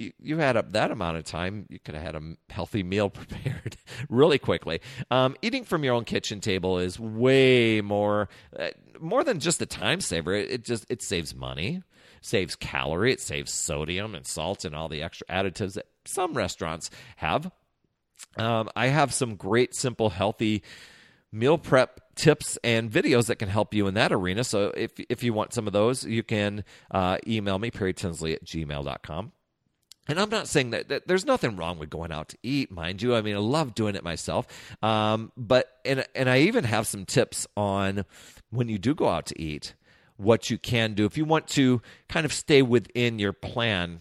you, 0.00 0.12
you 0.18 0.40
add 0.40 0.56
up 0.56 0.72
that 0.72 0.90
amount 0.90 1.18
of 1.18 1.24
time, 1.24 1.66
you 1.68 1.78
could 1.78 1.94
have 1.94 2.02
had 2.02 2.16
a 2.16 2.36
healthy 2.48 2.82
meal 2.82 3.10
prepared 3.10 3.76
really 4.08 4.38
quickly. 4.38 4.80
Um, 5.10 5.36
eating 5.42 5.64
from 5.64 5.84
your 5.84 5.94
own 5.94 6.04
kitchen 6.04 6.40
table 6.40 6.78
is 6.78 6.98
way 6.98 7.80
more, 7.80 8.28
uh, 8.58 8.68
more 8.98 9.22
than 9.22 9.38
just 9.38 9.60
a 9.62 9.66
time 9.66 10.00
saver. 10.00 10.32
It, 10.32 10.50
it 10.50 10.64
just 10.64 10.86
it 10.88 11.02
saves 11.02 11.34
money, 11.34 11.82
saves 12.22 12.56
calorie, 12.56 13.12
it 13.12 13.20
saves 13.20 13.52
sodium 13.52 14.14
and 14.14 14.26
salt 14.26 14.64
and 14.64 14.74
all 14.74 14.88
the 14.88 15.02
extra 15.02 15.26
additives 15.28 15.74
that 15.74 15.86
some 16.04 16.34
restaurants 16.34 16.90
have. 17.16 17.50
Um, 18.36 18.68
I 18.74 18.88
have 18.88 19.12
some 19.12 19.36
great, 19.36 19.74
simple, 19.74 20.10
healthy 20.10 20.62
meal 21.32 21.58
prep 21.58 22.00
tips 22.16 22.58
and 22.64 22.90
videos 22.90 23.26
that 23.26 23.36
can 23.36 23.48
help 23.48 23.72
you 23.72 23.86
in 23.86 23.94
that 23.94 24.12
arena. 24.12 24.44
So 24.44 24.72
if 24.76 24.92
if 25.08 25.22
you 25.22 25.32
want 25.32 25.52
some 25.52 25.66
of 25.66 25.72
those, 25.72 26.04
you 26.04 26.22
can 26.22 26.64
uh, 26.90 27.18
email 27.26 27.58
me, 27.58 27.70
perrytinsley 27.70 28.34
at 28.34 28.44
gmail.com. 28.44 29.32
And 30.10 30.18
I'm 30.18 30.28
not 30.28 30.48
saying 30.48 30.70
that, 30.70 30.88
that, 30.88 31.06
there's 31.06 31.24
nothing 31.24 31.54
wrong 31.54 31.78
with 31.78 31.88
going 31.88 32.10
out 32.10 32.30
to 32.30 32.38
eat, 32.42 32.72
mind 32.72 33.00
you. 33.00 33.14
I 33.14 33.22
mean, 33.22 33.36
I 33.36 33.38
love 33.38 33.76
doing 33.76 33.94
it 33.94 34.02
myself. 34.02 34.44
Um, 34.82 35.30
but 35.36 35.70
and 35.84 36.04
and 36.16 36.28
I 36.28 36.40
even 36.40 36.64
have 36.64 36.88
some 36.88 37.04
tips 37.04 37.46
on 37.56 38.04
when 38.50 38.68
you 38.68 38.76
do 38.76 38.92
go 38.92 39.08
out 39.08 39.26
to 39.26 39.40
eat, 39.40 39.74
what 40.16 40.50
you 40.50 40.58
can 40.58 40.94
do 40.94 41.04
if 41.04 41.16
you 41.16 41.24
want 41.24 41.46
to 41.50 41.80
kind 42.08 42.26
of 42.26 42.32
stay 42.32 42.60
within 42.60 43.20
your 43.20 43.32
plan 43.32 44.00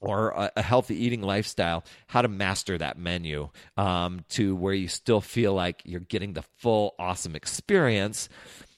or 0.00 0.30
a, 0.30 0.50
a 0.56 0.62
healthy 0.62 0.96
eating 0.96 1.20
lifestyle, 1.20 1.84
how 2.06 2.22
to 2.22 2.28
master 2.28 2.78
that 2.78 2.98
menu 2.98 3.50
um, 3.76 4.20
to 4.30 4.56
where 4.56 4.72
you 4.72 4.88
still 4.88 5.20
feel 5.20 5.52
like 5.52 5.82
you're 5.84 6.00
getting 6.00 6.32
the 6.32 6.42
full 6.56 6.94
awesome 6.98 7.36
experience, 7.36 8.30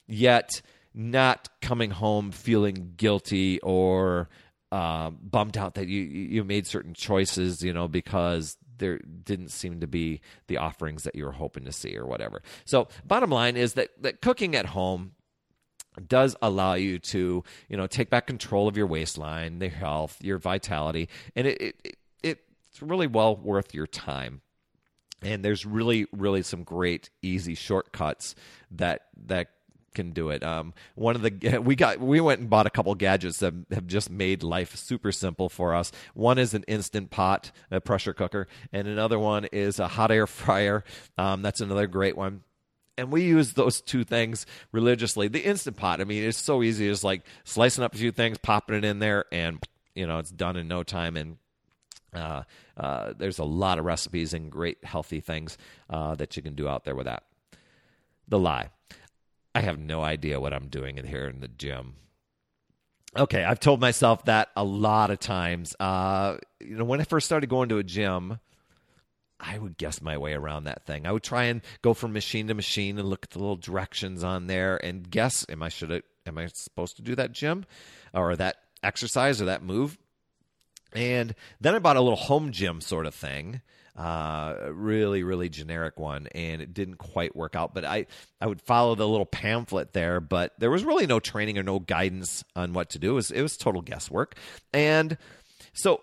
yet 0.08 0.62
not 0.92 1.48
coming 1.62 1.92
home 1.92 2.32
feeling 2.32 2.94
guilty 2.96 3.60
or 3.60 4.28
uh, 4.72 5.10
bummed 5.10 5.58
out 5.58 5.74
that 5.74 5.88
you 5.88 6.02
you 6.02 6.44
made 6.44 6.66
certain 6.66 6.94
choices, 6.94 7.62
you 7.62 7.72
know, 7.72 7.88
because 7.88 8.56
there 8.78 8.98
didn't 8.98 9.50
seem 9.50 9.80
to 9.80 9.86
be 9.86 10.20
the 10.48 10.56
offerings 10.56 11.04
that 11.04 11.14
you 11.14 11.24
were 11.24 11.32
hoping 11.32 11.64
to 11.64 11.72
see 11.72 11.96
or 11.96 12.06
whatever. 12.06 12.42
So, 12.64 12.88
bottom 13.04 13.30
line 13.30 13.56
is 13.56 13.74
that 13.74 13.90
that 14.02 14.20
cooking 14.20 14.54
at 14.54 14.66
home 14.66 15.12
does 16.06 16.36
allow 16.40 16.74
you 16.74 16.98
to, 16.98 17.44
you 17.68 17.76
know, 17.76 17.86
take 17.86 18.10
back 18.10 18.26
control 18.26 18.68
of 18.68 18.76
your 18.76 18.86
waistline, 18.86 19.60
your 19.60 19.70
health, 19.70 20.18
your 20.22 20.38
vitality, 20.38 21.08
and 21.34 21.46
it, 21.46 21.60
it, 21.60 21.96
it 22.22 22.38
it's 22.70 22.82
really 22.82 23.06
well 23.06 23.36
worth 23.36 23.74
your 23.74 23.86
time. 23.86 24.40
And 25.22 25.44
there's 25.44 25.66
really, 25.66 26.06
really 26.12 26.42
some 26.42 26.62
great 26.62 27.10
easy 27.22 27.54
shortcuts 27.54 28.34
that 28.70 29.08
that 29.26 29.48
can 29.94 30.12
do 30.12 30.30
it. 30.30 30.42
Um, 30.42 30.74
one 30.94 31.16
of 31.16 31.22
the 31.22 31.58
we 31.64 31.74
got 31.76 32.00
we 32.00 32.20
went 32.20 32.40
and 32.40 32.50
bought 32.50 32.66
a 32.66 32.70
couple 32.70 32.94
gadgets 32.94 33.38
that 33.38 33.54
have 33.72 33.86
just 33.86 34.10
made 34.10 34.42
life 34.42 34.76
super 34.76 35.12
simple 35.12 35.48
for 35.48 35.74
us. 35.74 35.92
One 36.14 36.38
is 36.38 36.54
an 36.54 36.64
instant 36.68 37.10
pot, 37.10 37.50
a 37.70 37.80
pressure 37.80 38.12
cooker, 38.12 38.48
and 38.72 38.86
another 38.88 39.18
one 39.18 39.46
is 39.46 39.78
a 39.78 39.88
hot 39.88 40.10
air 40.10 40.26
fryer. 40.26 40.84
Um, 41.18 41.42
that's 41.42 41.60
another 41.60 41.86
great 41.86 42.16
one. 42.16 42.42
And 42.98 43.10
we 43.10 43.22
use 43.22 43.54
those 43.54 43.80
two 43.80 44.04
things 44.04 44.44
religiously. 44.72 45.28
The 45.28 45.40
instant 45.40 45.76
pot, 45.76 46.02
I 46.02 46.04
mean, 46.04 46.22
it's 46.22 46.36
so 46.36 46.62
easy. 46.62 46.86
It's 46.86 47.02
like 47.02 47.22
slicing 47.44 47.82
up 47.82 47.94
a 47.94 47.98
few 47.98 48.12
things, 48.12 48.36
popping 48.36 48.76
it 48.76 48.84
in 48.84 48.98
there, 48.98 49.24
and 49.32 49.62
you 49.94 50.06
know 50.06 50.18
it's 50.18 50.30
done 50.30 50.56
in 50.56 50.68
no 50.68 50.82
time. 50.82 51.16
And 51.16 51.38
uh, 52.12 52.42
uh, 52.76 53.14
there's 53.16 53.38
a 53.38 53.44
lot 53.44 53.78
of 53.78 53.84
recipes 53.84 54.34
and 54.34 54.50
great 54.50 54.84
healthy 54.84 55.20
things 55.20 55.56
uh, 55.88 56.14
that 56.16 56.36
you 56.36 56.42
can 56.42 56.54
do 56.54 56.68
out 56.68 56.84
there 56.84 56.94
with 56.94 57.06
that. 57.06 57.24
The 58.28 58.38
lie. 58.38 58.70
I 59.54 59.60
have 59.60 59.78
no 59.78 60.02
idea 60.02 60.40
what 60.40 60.52
I'm 60.52 60.68
doing 60.68 60.98
in 60.98 61.06
here 61.06 61.26
in 61.26 61.40
the 61.40 61.48
gym. 61.48 61.94
Okay, 63.16 63.42
I've 63.42 63.58
told 63.58 63.80
myself 63.80 64.24
that 64.26 64.50
a 64.56 64.62
lot 64.62 65.10
of 65.10 65.18
times. 65.18 65.74
Uh, 65.80 66.36
you 66.60 66.76
know, 66.76 66.84
when 66.84 67.00
I 67.00 67.04
first 67.04 67.26
started 67.26 67.48
going 67.48 67.68
to 67.70 67.78
a 67.78 67.82
gym, 67.82 68.38
I 69.40 69.58
would 69.58 69.76
guess 69.76 70.00
my 70.00 70.16
way 70.16 70.34
around 70.34 70.64
that 70.64 70.86
thing. 70.86 71.06
I 71.06 71.12
would 71.12 71.24
try 71.24 71.44
and 71.44 71.62
go 71.82 71.92
from 71.92 72.12
machine 72.12 72.46
to 72.48 72.54
machine 72.54 72.98
and 72.98 73.08
look 73.08 73.24
at 73.24 73.30
the 73.30 73.40
little 73.40 73.56
directions 73.56 74.22
on 74.22 74.46
there 74.46 74.76
and 74.84 75.10
guess: 75.10 75.44
Am 75.48 75.62
I 75.62 75.70
should 75.70 75.90
I, 75.90 76.02
am 76.26 76.38
I 76.38 76.46
supposed 76.48 76.96
to 76.96 77.02
do 77.02 77.16
that 77.16 77.32
gym 77.32 77.64
or 78.14 78.36
that 78.36 78.56
exercise 78.82 79.42
or 79.42 79.46
that 79.46 79.62
move? 79.62 79.98
And 80.92 81.34
then 81.60 81.74
I 81.74 81.80
bought 81.80 81.96
a 81.96 82.00
little 82.00 82.16
home 82.16 82.52
gym 82.52 82.80
sort 82.80 83.06
of 83.06 83.14
thing 83.14 83.60
uh, 84.00 84.70
really, 84.72 85.22
really 85.22 85.50
generic 85.50 85.98
one, 85.98 86.26
and 86.28 86.62
it 86.62 86.72
didn't 86.72 86.96
quite 86.96 87.36
work 87.36 87.54
out. 87.54 87.74
But 87.74 87.84
I, 87.84 88.06
I 88.40 88.46
would 88.46 88.62
follow 88.62 88.94
the 88.94 89.06
little 89.06 89.26
pamphlet 89.26 89.92
there, 89.92 90.20
but 90.20 90.54
there 90.58 90.70
was 90.70 90.84
really 90.84 91.06
no 91.06 91.20
training 91.20 91.58
or 91.58 91.62
no 91.62 91.80
guidance 91.80 92.42
on 92.56 92.72
what 92.72 92.88
to 92.90 92.98
do. 92.98 93.10
It 93.10 93.14
was, 93.14 93.30
it 93.30 93.42
was 93.42 93.58
total 93.58 93.82
guesswork. 93.82 94.36
And 94.72 95.18
so 95.74 96.00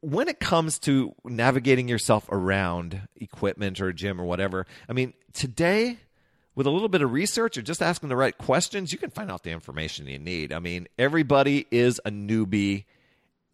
when 0.00 0.28
it 0.28 0.38
comes 0.38 0.78
to 0.80 1.12
navigating 1.24 1.88
yourself 1.88 2.28
around 2.30 3.08
equipment 3.16 3.80
or 3.80 3.92
gym 3.92 4.20
or 4.20 4.24
whatever, 4.24 4.64
I 4.88 4.92
mean, 4.92 5.12
today 5.32 5.98
with 6.54 6.68
a 6.68 6.70
little 6.70 6.88
bit 6.88 7.02
of 7.02 7.10
research 7.10 7.58
or 7.58 7.62
just 7.62 7.82
asking 7.82 8.10
the 8.10 8.16
right 8.16 8.38
questions, 8.38 8.92
you 8.92 8.98
can 8.98 9.10
find 9.10 9.28
out 9.28 9.42
the 9.42 9.50
information 9.50 10.06
you 10.06 10.20
need. 10.20 10.52
I 10.52 10.60
mean, 10.60 10.86
everybody 10.96 11.66
is 11.72 12.00
a 12.04 12.12
newbie 12.12 12.84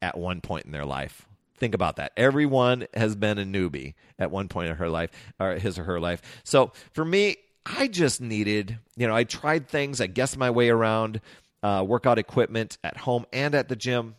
at 0.03 0.19
one 0.19 0.43
point 0.43 0.67
in 0.67 0.73
their 0.73 0.85
life. 0.85 1.27
Think 1.59 1.75
about 1.75 1.97
that. 1.97 2.13
Everyone 2.17 2.87
has 2.95 3.17
been 3.17 3.39
a 3.39 3.45
newbie 3.45 3.95
at 4.19 4.31
one 4.31 4.49
point 4.49 4.71
in 4.71 4.77
her 4.77 4.89
life, 4.89 5.11
or 5.39 5.55
his 5.55 5.79
or 5.79 5.85
her 5.85 6.01
life. 6.01 6.23
So 6.45 6.73
for 6.93 7.05
me, 7.05 7.37
I 7.67 7.89
just 7.89 8.21
needed, 8.21 8.79
you 8.97 9.07
know, 9.07 9.15
I 9.15 9.25
tried 9.25 9.69
things, 9.69 10.01
I 10.01 10.07
guessed 10.07 10.39
my 10.39 10.51
way 10.51 10.71
around 10.71 11.21
uh, 11.63 11.85
workout 11.87 12.19
equipment 12.19 12.79
at 12.83 12.97
home 12.97 13.27
and 13.33 13.55
at 13.55 13.69
the 13.69 13.77
gym. 13.77 14.15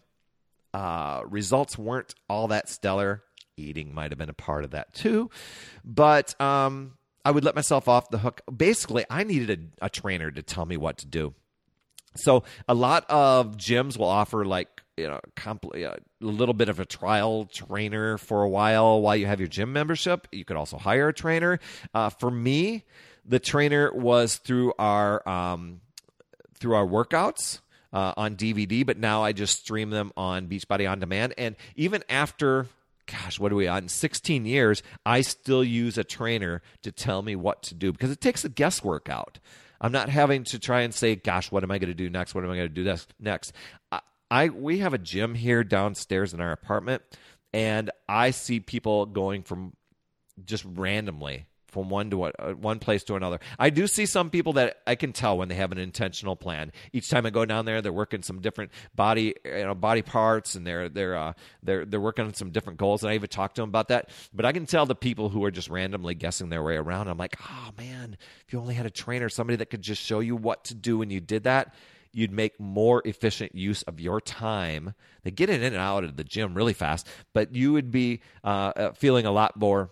Uh, 0.73 1.21
results 1.25 1.77
weren't 1.77 2.13
all 2.29 2.49
that 2.49 2.69
stellar. 2.69 3.23
Eating 3.57 3.93
might 3.93 4.11
have 4.11 4.17
been 4.17 4.29
a 4.29 4.33
part 4.33 4.63
of 4.63 4.71
that 4.71 4.93
too, 4.93 5.29
but 5.83 6.39
um, 6.39 6.93
I 7.25 7.31
would 7.31 7.43
let 7.43 7.55
myself 7.55 7.89
off 7.89 8.09
the 8.09 8.19
hook. 8.19 8.41
Basically, 8.55 9.03
I 9.09 9.23
needed 9.23 9.71
a, 9.81 9.87
a 9.87 9.89
trainer 9.89 10.31
to 10.31 10.41
tell 10.41 10.65
me 10.65 10.77
what 10.77 10.99
to 10.99 11.07
do. 11.07 11.33
So 12.15 12.43
a 12.67 12.73
lot 12.73 13.05
of 13.09 13.57
gyms 13.57 13.97
will 13.97 14.07
offer 14.07 14.45
like 14.45 14.81
you 14.99 15.07
know 15.07 15.19
compl- 15.35 15.75
a 15.75 15.99
little 16.19 16.53
bit 16.53 16.69
of 16.69 16.79
a 16.79 16.85
trial 16.85 17.45
trainer 17.45 18.17
for 18.17 18.43
a 18.43 18.49
while 18.49 19.01
while 19.01 19.15
you 19.15 19.25
have 19.25 19.39
your 19.39 19.47
gym 19.47 19.73
membership. 19.73 20.27
You 20.31 20.45
could 20.45 20.57
also 20.57 20.77
hire 20.77 21.09
a 21.09 21.13
trainer. 21.13 21.59
Uh, 21.93 22.09
for 22.09 22.29
me, 22.29 22.85
the 23.25 23.39
trainer 23.39 23.93
was 23.93 24.37
through 24.37 24.73
our 24.77 25.27
um, 25.27 25.81
through 26.55 26.75
our 26.75 26.85
workouts. 26.85 27.61
Uh, 27.91 28.13
on 28.17 28.35
DVD, 28.35 28.85
but 28.85 28.99
now 28.99 29.23
I 29.23 29.31
just 29.33 29.61
stream 29.61 29.89
them 29.89 30.11
on 30.15 30.47
Beachbody 30.47 30.87
on 30.87 30.99
demand. 30.99 31.33
And 31.39 31.55
even 31.75 32.03
after 32.07 32.67
gosh, 33.09 33.39
what 33.39 33.51
are 33.51 33.55
we 33.55 33.67
on? 33.67 33.87
16 33.87 34.45
years, 34.45 34.83
I 35.05 35.21
still 35.21 35.63
use 35.63 35.97
a 35.97 36.03
trainer 36.03 36.61
to 36.83 36.91
tell 36.91 37.21
me 37.21 37.35
what 37.35 37.63
to 37.63 37.73
do 37.73 37.91
because 37.91 38.11
it 38.11 38.21
takes 38.21 38.43
the 38.43 38.49
guesswork 38.49 39.09
out. 39.09 39.39
I'm 39.81 39.91
not 39.91 40.09
having 40.09 40.43
to 40.45 40.59
try 40.59 40.81
and 40.81 40.93
say, 40.93 41.15
gosh, 41.15 41.51
what 41.51 41.63
am 41.63 41.71
I 41.71 41.77
going 41.77 41.89
to 41.89 41.93
do 41.93 42.09
next? 42.09 42.35
What 42.35 42.43
am 42.43 42.51
I 42.51 42.57
going 42.57 42.73
to 42.73 42.83
do 42.83 42.97
next? 43.19 43.53
I, 44.31 44.49
we 44.49 44.79
have 44.79 44.93
a 44.93 44.97
gym 44.97 45.35
here 45.35 45.63
downstairs 45.63 46.33
in 46.33 46.41
our 46.41 46.51
apartment, 46.51 47.01
and 47.53 47.89
I 48.07 48.31
see 48.31 48.59
people 48.59 49.05
going 49.05 49.43
from 49.43 49.73
just 50.45 50.63
randomly 50.65 51.47
from 51.69 51.89
one 51.89 52.09
to 52.09 52.23
uh, 52.23 52.53
one 52.53 52.79
place 52.79 53.03
to 53.05 53.15
another. 53.15 53.39
I 53.57 53.69
do 53.69 53.87
see 53.87 54.05
some 54.05 54.29
people 54.29 54.53
that 54.53 54.77
I 54.87 54.95
can 54.95 55.13
tell 55.13 55.37
when 55.37 55.49
they 55.49 55.55
have 55.55 55.71
an 55.71 55.77
intentional 55.77 56.35
plan. 56.35 56.71
Each 56.93 57.09
time 57.09 57.25
I 57.25 57.29
go 57.29 57.45
down 57.45 57.65
there, 57.65 57.81
they're 57.81 57.93
working 57.93 58.23
some 58.23 58.41
different 58.41 58.71
body, 58.95 59.35
you 59.45 59.63
know, 59.63 59.75
body 59.75 60.01
parts, 60.01 60.55
and 60.55 60.65
they're 60.65 60.89
they're 60.89 61.15
uh, 61.15 61.33
they're 61.63 61.85
they're 61.85 62.01
working 62.01 62.25
on 62.25 62.33
some 62.33 62.51
different 62.51 62.79
goals. 62.79 63.03
And 63.03 63.11
I 63.11 63.15
even 63.15 63.29
talk 63.29 63.53
to 63.55 63.61
them 63.61 63.69
about 63.69 63.89
that. 63.89 64.09
But 64.33 64.45
I 64.45 64.51
can 64.51 64.65
tell 64.65 64.85
the 64.85 64.95
people 64.95 65.29
who 65.29 65.43
are 65.43 65.51
just 65.51 65.69
randomly 65.69 66.15
guessing 66.15 66.49
their 66.49 66.63
way 66.63 66.75
around. 66.75 67.07
I'm 67.07 67.17
like, 67.17 67.35
oh 67.49 67.69
man, 67.77 68.17
if 68.45 68.53
you 68.53 68.59
only 68.59 68.75
had 68.75 68.85
a 68.85 68.91
trainer, 68.91 69.29
somebody 69.29 69.57
that 69.57 69.69
could 69.69 69.81
just 69.81 70.01
show 70.01 70.19
you 70.19 70.35
what 70.35 70.65
to 70.65 70.75
do 70.75 70.97
when 70.97 71.09
you 71.09 71.21
did 71.21 71.43
that 71.43 71.73
you'd 72.19 72.33
make 72.33 72.59
more 72.59 73.01
efficient 73.05 73.55
use 73.55 73.81
of 73.83 74.01
your 74.01 74.19
time. 74.19 74.93
They 75.23 75.31
get 75.31 75.49
in 75.49 75.63
and 75.63 75.75
out 75.75 76.03
of 76.03 76.17
the 76.17 76.25
gym 76.25 76.53
really 76.53 76.73
fast, 76.73 77.07
but 77.33 77.55
you 77.55 77.71
would 77.73 77.89
be 77.91 78.19
uh, 78.43 78.73
uh, 78.75 78.91
feeling 78.91 79.25
a 79.25 79.31
lot 79.31 79.57
more. 79.57 79.89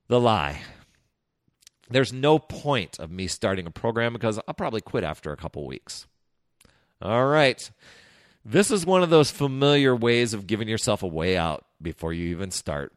The 0.09 0.21
lie. 0.21 0.61
There's 1.89 2.13
no 2.13 2.39
point 2.39 2.99
of 2.99 3.11
me 3.11 3.27
starting 3.27 3.67
a 3.67 3.71
program 3.71 4.13
because 4.13 4.39
I'll 4.47 4.55
probably 4.55 4.81
quit 4.81 5.05
after 5.05 5.33
a 5.33 5.37
couple 5.37 5.67
weeks. 5.67 6.07
All 7.01 7.27
right. 7.27 7.71
This 8.45 8.71
is 8.71 8.85
one 8.85 9.03
of 9.03 9.11
those 9.11 9.31
familiar 9.31 9.95
ways 9.95 10.35
of 10.35 10.47
giving 10.47 10.69
yourself 10.69 11.03
a 11.03 11.07
way 11.07 11.37
out 11.37 11.65
before 11.81 12.13
you 12.13 12.29
even 12.31 12.51
start 12.51 12.93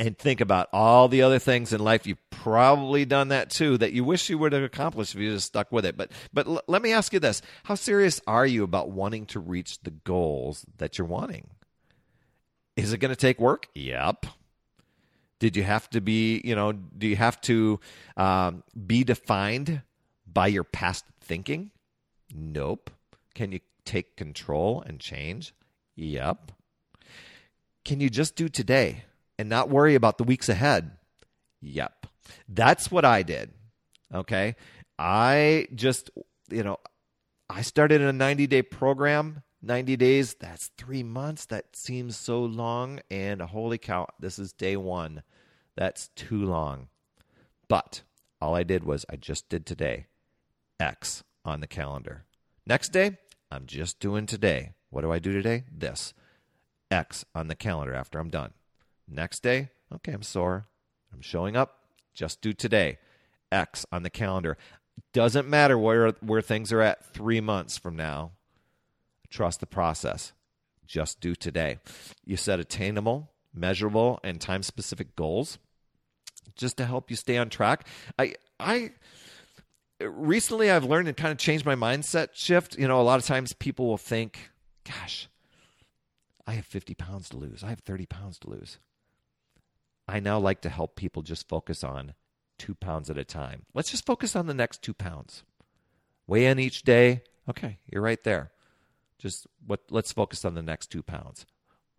and 0.00 0.16
think 0.16 0.40
about 0.40 0.70
all 0.72 1.08
the 1.08 1.20
other 1.20 1.38
things 1.38 1.74
in 1.74 1.80
life. 1.84 2.06
You've 2.06 2.30
probably 2.30 3.04
done 3.04 3.28
that 3.28 3.50
too 3.50 3.76
that 3.78 3.92
you 3.92 4.02
wish 4.02 4.30
you 4.30 4.38
would 4.38 4.54
have 4.54 4.62
accomplished 4.62 5.14
if 5.14 5.20
you 5.20 5.30
just 5.30 5.48
stuck 5.48 5.70
with 5.70 5.84
it. 5.84 5.94
But 5.94 6.10
but 6.32 6.46
l- 6.46 6.62
let 6.66 6.80
me 6.80 6.92
ask 6.92 7.12
you 7.12 7.20
this. 7.20 7.42
How 7.64 7.74
serious 7.74 8.18
are 8.26 8.46
you 8.46 8.64
about 8.64 8.90
wanting 8.90 9.26
to 9.26 9.38
reach 9.38 9.82
the 9.82 9.90
goals 9.90 10.64
that 10.78 10.96
you're 10.96 11.06
wanting? 11.06 11.50
Is 12.76 12.94
it 12.94 12.98
going 12.98 13.10
to 13.10 13.16
take 13.16 13.38
work? 13.38 13.68
Yep. 13.74 14.24
Did 15.38 15.54
you 15.54 15.64
have 15.64 15.88
to 15.90 16.00
be 16.00 16.40
you 16.42 16.56
know 16.56 16.72
do 16.72 17.06
you 17.06 17.16
have 17.16 17.38
to 17.42 17.78
um, 18.16 18.64
be 18.86 19.04
defined 19.04 19.82
by 20.26 20.46
your 20.46 20.64
past 20.64 21.04
thinking? 21.20 21.72
Nope. 22.34 22.90
Can 23.34 23.52
you 23.52 23.60
take 23.84 24.16
control 24.16 24.82
and 24.86 24.98
change? 24.98 25.52
Yep. 25.94 26.52
Can 27.84 28.00
you 28.00 28.08
just 28.08 28.34
do 28.34 28.48
today 28.48 29.04
and 29.40 29.48
not 29.48 29.70
worry 29.70 29.94
about 29.94 30.18
the 30.18 30.24
weeks 30.24 30.50
ahead? 30.50 30.90
Yep. 31.62 32.06
That's 32.46 32.90
what 32.90 33.06
I 33.06 33.22
did. 33.22 33.50
Okay. 34.14 34.54
I 34.98 35.66
just, 35.74 36.10
you 36.50 36.62
know, 36.62 36.76
I 37.48 37.62
started 37.62 38.02
a 38.02 38.12
90 38.12 38.46
day 38.46 38.60
program. 38.60 39.42
90 39.62 39.96
days, 39.96 40.34
that's 40.34 40.70
three 40.76 41.02
months. 41.02 41.46
That 41.46 41.74
seems 41.74 42.18
so 42.18 42.42
long. 42.42 43.00
And 43.10 43.40
holy 43.40 43.78
cow, 43.78 44.08
this 44.18 44.38
is 44.38 44.52
day 44.52 44.76
one. 44.76 45.22
That's 45.74 46.08
too 46.08 46.44
long. 46.44 46.88
But 47.66 48.02
all 48.42 48.54
I 48.54 48.62
did 48.62 48.84
was 48.84 49.06
I 49.08 49.16
just 49.16 49.48
did 49.48 49.64
today. 49.64 50.06
X 50.78 51.24
on 51.46 51.60
the 51.60 51.66
calendar. 51.66 52.24
Next 52.66 52.90
day, 52.90 53.16
I'm 53.50 53.64
just 53.64 54.00
doing 54.00 54.26
today. 54.26 54.74
What 54.90 55.00
do 55.00 55.10
I 55.10 55.18
do 55.18 55.32
today? 55.32 55.64
This. 55.72 56.12
X 56.90 57.24
on 57.34 57.48
the 57.48 57.54
calendar 57.54 57.94
after 57.94 58.18
I'm 58.18 58.28
done. 58.28 58.52
Next 59.10 59.42
day, 59.42 59.70
okay, 59.92 60.12
I'm 60.12 60.22
sore. 60.22 60.66
I'm 61.12 61.20
showing 61.20 61.56
up. 61.56 61.78
Just 62.14 62.40
do 62.40 62.52
today. 62.52 62.98
X 63.50 63.84
on 63.90 64.04
the 64.04 64.10
calendar. 64.10 64.56
Doesn't 65.12 65.48
matter 65.48 65.76
where 65.76 66.10
where 66.20 66.42
things 66.42 66.72
are 66.72 66.80
at 66.80 67.04
3 67.12 67.40
months 67.40 67.76
from 67.76 67.96
now. 67.96 68.32
Trust 69.28 69.60
the 69.60 69.66
process. 69.66 70.32
Just 70.86 71.20
do 71.20 71.34
today. 71.34 71.78
You 72.24 72.36
set 72.36 72.60
attainable, 72.60 73.30
measurable 73.52 74.20
and 74.22 74.40
time 74.40 74.62
specific 74.62 75.16
goals 75.16 75.58
just 76.54 76.76
to 76.76 76.84
help 76.84 77.10
you 77.10 77.16
stay 77.16 77.38
on 77.38 77.48
track. 77.48 77.86
I 78.18 78.34
I 78.60 78.92
recently 80.00 80.70
I've 80.70 80.84
learned 80.84 81.08
and 81.08 81.16
kind 81.16 81.32
of 81.32 81.38
changed 81.38 81.64
my 81.66 81.74
mindset 81.74 82.28
shift. 82.34 82.78
You 82.78 82.86
know, 82.86 83.00
a 83.00 83.02
lot 83.02 83.18
of 83.18 83.26
times 83.26 83.52
people 83.52 83.86
will 83.86 83.98
think, 83.98 84.50
gosh, 84.84 85.28
I 86.46 86.52
have 86.52 86.66
50 86.66 86.94
pounds 86.94 87.28
to 87.30 87.36
lose. 87.36 87.64
I 87.64 87.68
have 87.70 87.80
30 87.80 88.06
pounds 88.06 88.38
to 88.40 88.50
lose. 88.50 88.78
I 90.10 90.18
now 90.18 90.40
like 90.40 90.62
to 90.62 90.68
help 90.68 90.96
people 90.96 91.22
just 91.22 91.48
focus 91.48 91.84
on 91.84 92.14
two 92.58 92.74
pounds 92.74 93.10
at 93.10 93.16
a 93.16 93.24
time. 93.24 93.62
Let's 93.74 93.90
just 93.90 94.04
focus 94.04 94.34
on 94.34 94.48
the 94.48 94.54
next 94.54 94.82
two 94.82 94.92
pounds. 94.92 95.44
Weigh 96.26 96.46
in 96.46 96.58
each 96.58 96.82
day. 96.82 97.22
Okay, 97.48 97.78
you're 97.86 98.02
right 98.02 98.22
there. 98.24 98.50
Just 99.18 99.46
what? 99.64 99.80
Let's 99.88 100.12
focus 100.12 100.44
on 100.44 100.54
the 100.54 100.62
next 100.62 100.88
two 100.88 101.02
pounds. 101.02 101.46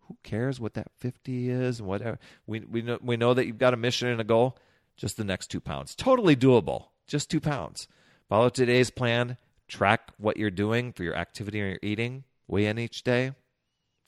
Who 0.08 0.18
cares 0.22 0.60
what 0.60 0.74
that 0.74 0.90
50 0.98 1.48
is 1.48 1.80
and 1.80 1.88
whatever? 1.88 2.18
We 2.46 2.60
we 2.60 2.82
know 2.82 2.98
we 3.02 3.16
know 3.16 3.32
that 3.32 3.46
you've 3.46 3.58
got 3.58 3.74
a 3.74 3.78
mission 3.78 4.08
and 4.08 4.20
a 4.20 4.24
goal. 4.24 4.58
Just 4.96 5.16
the 5.16 5.24
next 5.24 5.46
two 5.46 5.60
pounds. 5.60 5.94
Totally 5.94 6.36
doable. 6.36 6.88
Just 7.06 7.30
two 7.30 7.40
pounds. 7.40 7.88
Follow 8.28 8.50
today's 8.50 8.90
plan. 8.90 9.38
Track 9.68 10.12
what 10.18 10.36
you're 10.36 10.50
doing 10.50 10.92
for 10.92 11.02
your 11.02 11.16
activity 11.16 11.60
and 11.60 11.70
your 11.70 11.78
eating. 11.82 12.24
Weigh 12.46 12.66
in 12.66 12.78
each 12.78 13.04
day. 13.04 13.32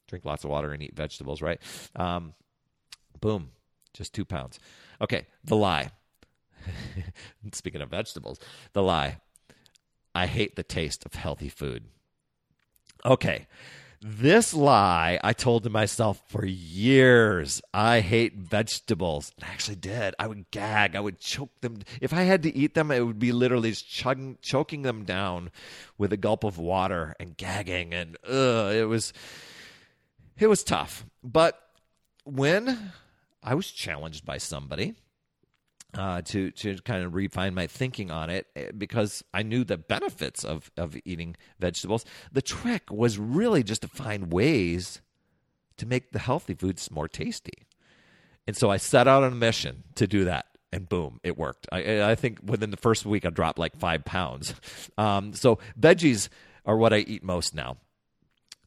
Drink 0.09 0.27
lots 0.27 0.45
of 0.45 0.51
water 0.51 0.73
and 0.73 0.83
eat 0.83 0.95
vegetables. 0.95 1.41
Right. 1.41 1.61
Um, 1.97 2.35
boom 3.21 3.51
just 3.95 4.13
two 4.13 4.25
pounds. 4.25 4.59
Okay, 5.01 5.27
the 5.43 5.57
lie. 5.57 5.91
Speaking 7.53 7.81
of 7.81 7.91
vegetables, 7.91 8.39
the 8.73 8.83
lie. 8.83 9.19
I 10.15 10.27
hate 10.27 10.57
the 10.57 10.63
taste 10.63 11.05
of 11.07 11.15
healthy 11.15 11.49
food. 11.49 11.85
Okay, 13.05 13.47
this 14.07 14.53
lie 14.53 15.19
I 15.25 15.33
told 15.33 15.63
to 15.63 15.71
myself 15.71 16.23
for 16.29 16.45
years. 16.45 17.63
I 17.73 18.01
hate 18.01 18.35
vegetables. 18.35 19.33
I 19.43 19.47
actually 19.47 19.77
did. 19.77 20.15
I 20.19 20.27
would 20.27 20.51
gag. 20.51 20.95
I 20.95 21.01
would 21.01 21.19
choke 21.19 21.59
them. 21.63 21.79
If 22.03 22.13
I 22.13 22.23
had 22.23 22.43
to 22.43 22.55
eat 22.55 22.75
them, 22.75 22.91
it 22.91 23.01
would 23.01 23.19
be 23.19 23.33
literally 23.33 23.71
just 23.71 23.89
chugging, 23.89 24.37
choking 24.43 24.83
them 24.83 25.05
down 25.05 25.51
with 25.97 26.13
a 26.13 26.19
gulp 26.19 26.45
of 26.45 26.59
water 26.59 27.15
and 27.19 27.35
gagging. 27.35 27.95
And 27.95 28.19
ugh, 28.29 28.75
it 28.75 28.85
was, 28.85 29.15
it 30.39 30.49
was 30.49 30.63
tough. 30.63 31.07
But 31.23 31.59
when 32.25 32.93
I 33.45 33.55
was 33.55 33.71
challenged 33.71 34.25
by 34.25 34.39
somebody 34.39 34.95
uh, 35.97 36.23
to 36.23 36.51
to 36.51 36.77
kind 36.79 37.05
of 37.05 37.15
refine 37.15 37.55
my 37.55 37.67
thinking 37.67 38.11
on 38.11 38.31
it 38.31 38.47
eh, 38.57 38.71
because 38.77 39.23
I 39.33 39.43
knew 39.43 39.65
the 39.65 39.77
benefits 39.77 40.45
of 40.45 40.71
of 40.77 40.97
eating 41.05 41.37
vegetables. 41.59 42.05
The 42.33 42.43
trick 42.43 42.91
was 42.91 43.19
really 43.19 43.63
just 43.63 43.83
to 43.83 43.89
find 43.89 44.33
ways 44.33 45.01
to 45.77 45.87
make 45.87 46.13
the 46.13 46.19
healthy 46.19 46.55
foods 46.55 46.91
more 46.91 47.09
tasty, 47.09 47.67
and 48.47 48.57
so 48.57 48.71
I 48.71 48.79
set 48.79 49.07
out 49.07 49.23
on 49.23 49.33
a 49.33 49.37
mission 49.37 49.85
to 49.97 50.07
do 50.07 50.25
that. 50.25 50.47
And 50.73 50.89
boom, 50.89 51.21
it 51.23 51.39
worked. 51.39 51.69
I, 51.71 52.03
I 52.03 52.15
think 52.17 52.41
within 52.43 52.73
the 52.73 52.77
first 52.77 53.07
week, 53.07 53.25
I 53.25 53.31
dropped 53.31 53.61
like 53.61 53.77
five 53.77 54.05
pounds. 54.05 54.55
Um, 54.99 55.33
so 55.35 55.59
veggies 55.79 56.29
are 56.67 56.77
what 56.77 56.93
I 56.93 56.99
eat 56.99 57.23
most 57.23 57.55
now. 57.55 57.77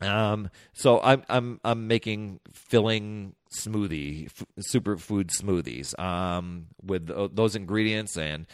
Um, 0.01 0.49
so 0.73 1.01
I'm 1.01 1.23
I'm 1.27 1.59
I'm 1.63 1.87
making 1.87 2.39
filling 2.53 3.33
smoothie, 3.51 4.27
f- 4.27 4.45
superfood 4.59 5.31
smoothies 5.31 5.97
um, 5.99 6.67
with 6.83 7.07
th- 7.07 7.31
those 7.33 7.55
ingredients, 7.55 8.17
and 8.17 8.45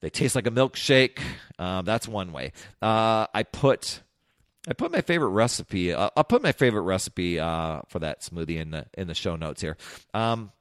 they 0.00 0.10
taste 0.10 0.34
like 0.34 0.46
a 0.46 0.50
milkshake. 0.50 1.20
Um, 1.58 1.84
that's 1.84 2.06
one 2.06 2.32
way. 2.32 2.52
Uh, 2.82 3.26
I 3.32 3.44
put 3.44 4.02
I 4.68 4.74
put 4.74 4.92
my 4.92 5.00
favorite 5.00 5.30
recipe. 5.30 5.92
Uh, 5.92 6.10
I'll 6.16 6.24
put 6.24 6.42
my 6.42 6.52
favorite 6.52 6.82
recipe 6.82 7.40
uh, 7.40 7.80
for 7.88 7.98
that 8.00 8.20
smoothie 8.22 8.58
in 8.58 8.70
the 8.72 8.86
in 8.96 9.06
the 9.06 9.14
show 9.14 9.36
notes 9.36 9.62
here. 9.62 9.76
Um, 10.12 10.52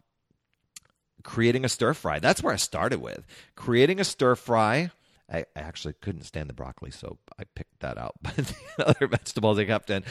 creating 1.24 1.66
a 1.66 1.70
stir 1.70 1.94
fry. 1.94 2.20
That's 2.20 2.42
where 2.42 2.54
I 2.54 2.58
started 2.58 3.02
with 3.02 3.26
creating 3.56 4.00
a 4.00 4.06
stir 4.06 4.36
fry. 4.36 4.92
I, 5.32 5.46
actually 5.56 5.94
couldn't 6.02 6.24
stand 6.24 6.50
the 6.50 6.54
broccoli, 6.54 6.92
so 6.92 7.18
I 7.40 7.44
picked 7.56 7.82
that 7.82 7.98
out. 7.98 8.16
But 8.24 8.36
the 8.36 8.88
other 8.88 9.08
vegetables 9.08 9.60
I 9.60 9.66
kept 9.66 9.90
in 9.90 10.04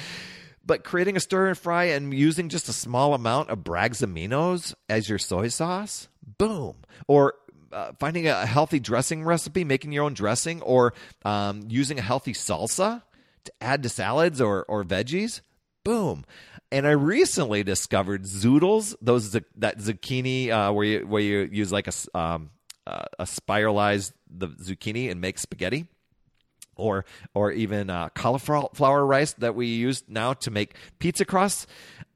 but 0.69 0.85
creating 0.85 1.17
a 1.17 1.21
stir 1.21 1.49
and 1.49 1.59
fry 1.59 1.85
and 1.85 2.13
using 2.13 2.51
just 2.51 2.69
a 2.69 2.75
small 2.75 3.15
amount 3.15 3.49
of 3.49 3.65
Bragg's 3.65 4.03
aminos 4.03 4.75
as 4.89 5.09
your 5.09 5.19
soy 5.19 5.49
sauce, 5.49 6.09
boom. 6.37 6.77
Or 7.09 7.35
uh, 7.73 7.93
finding 7.99 8.29
a 8.29 8.47
healthy 8.47 8.79
dressing 8.79 9.25
recipe, 9.25 9.65
making 9.65 9.93
your 9.93 10.05
own 10.05 10.13
dressing, 10.15 10.61
or 10.63 10.93
um, 11.25 11.63
using 11.69 11.99
a 11.99 12.03
healthy 12.03 12.35
salsa 12.35 13.03
to 13.45 13.53
add 13.63 13.83
to 13.83 13.89
salads 13.89 14.41
or, 14.43 14.65
or 14.65 14.85
veggies, 14.85 15.41
boom. 15.85 16.25
And 16.71 16.87
I 16.87 16.91
recently 16.91 17.63
discovered 17.63 18.25
zoodles, 18.25 18.95
those 19.01 19.33
that 19.33 19.79
zucchini 19.79 20.51
uh, 20.51 20.71
where 20.71 20.85
you 20.85 21.07
where 21.07 21.23
you 21.23 21.49
use 21.51 21.73
like 21.73 21.89
a 21.89 22.19
um, 22.19 22.51
uh, 22.89 23.05
a 23.19 23.27
spiralized 23.27 24.13
the 24.31 24.49
zucchini 24.49 25.11
and 25.11 25.21
make 25.21 25.39
spaghetti 25.39 25.87
or 26.79 27.05
or 27.35 27.51
even 27.53 27.91
uh, 27.91 28.09
cauliflower 28.11 29.05
rice 29.05 29.35
that 29.35 29.55
we 29.55 29.67
use 29.67 30.05
now 30.09 30.33
to 30.33 30.51
make 30.51 30.75
pizza 30.99 31.25
crusts. 31.25 31.67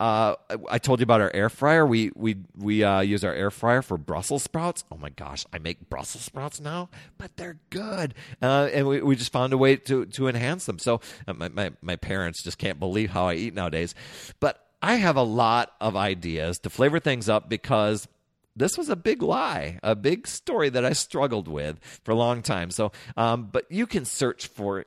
Uh, 0.00 0.34
I 0.70 0.78
told 0.78 1.00
you 1.00 1.04
about 1.04 1.20
our 1.20 1.30
air 1.34 1.50
fryer. 1.50 1.84
We 1.84 2.12
we 2.14 2.36
we 2.56 2.82
uh, 2.82 3.00
use 3.00 3.24
our 3.24 3.34
air 3.34 3.50
fryer 3.50 3.82
for 3.82 3.98
Brussels 3.98 4.44
sprouts. 4.44 4.84
Oh 4.90 4.96
my 4.96 5.10
gosh, 5.10 5.44
I 5.52 5.58
make 5.58 5.90
Brussels 5.90 6.24
sprouts 6.24 6.60
now, 6.60 6.88
but 7.18 7.36
they're 7.36 7.58
good, 7.70 8.14
uh, 8.40 8.70
and 8.72 8.86
we, 8.86 9.02
we 9.02 9.16
just 9.16 9.32
found 9.32 9.52
a 9.52 9.58
way 9.58 9.76
to 9.76 10.06
to 10.06 10.28
enhance 10.28 10.64
them. 10.64 10.78
So 10.78 11.00
uh, 11.28 11.34
my, 11.34 11.48
my 11.48 11.72
my 11.82 11.96
parents 11.96 12.42
just 12.42 12.56
can't 12.58 12.80
believe 12.80 13.10
how 13.10 13.28
I 13.28 13.34
eat 13.34 13.54
nowadays, 13.54 13.94
but 14.40 14.64
I 14.80 14.94
have 14.96 15.16
a 15.16 15.22
lot 15.22 15.72
of 15.80 15.94
ideas 15.96 16.58
to 16.60 16.70
flavor 16.70 16.98
things 16.98 17.28
up 17.28 17.48
because 17.48 18.08
this 18.54 18.76
was 18.76 18.88
a 18.88 18.96
big 18.96 19.22
lie, 19.22 19.78
a 19.82 19.94
big 19.94 20.26
story 20.26 20.68
that 20.68 20.84
I 20.84 20.92
struggled 20.92 21.48
with 21.48 21.78
for 22.04 22.12
a 22.12 22.16
long 22.16 22.42
time. 22.42 22.70
So, 22.70 22.92
um, 23.16 23.48
but 23.50 23.70
you 23.70 23.86
can 23.86 24.04
search 24.04 24.46
for 24.46 24.84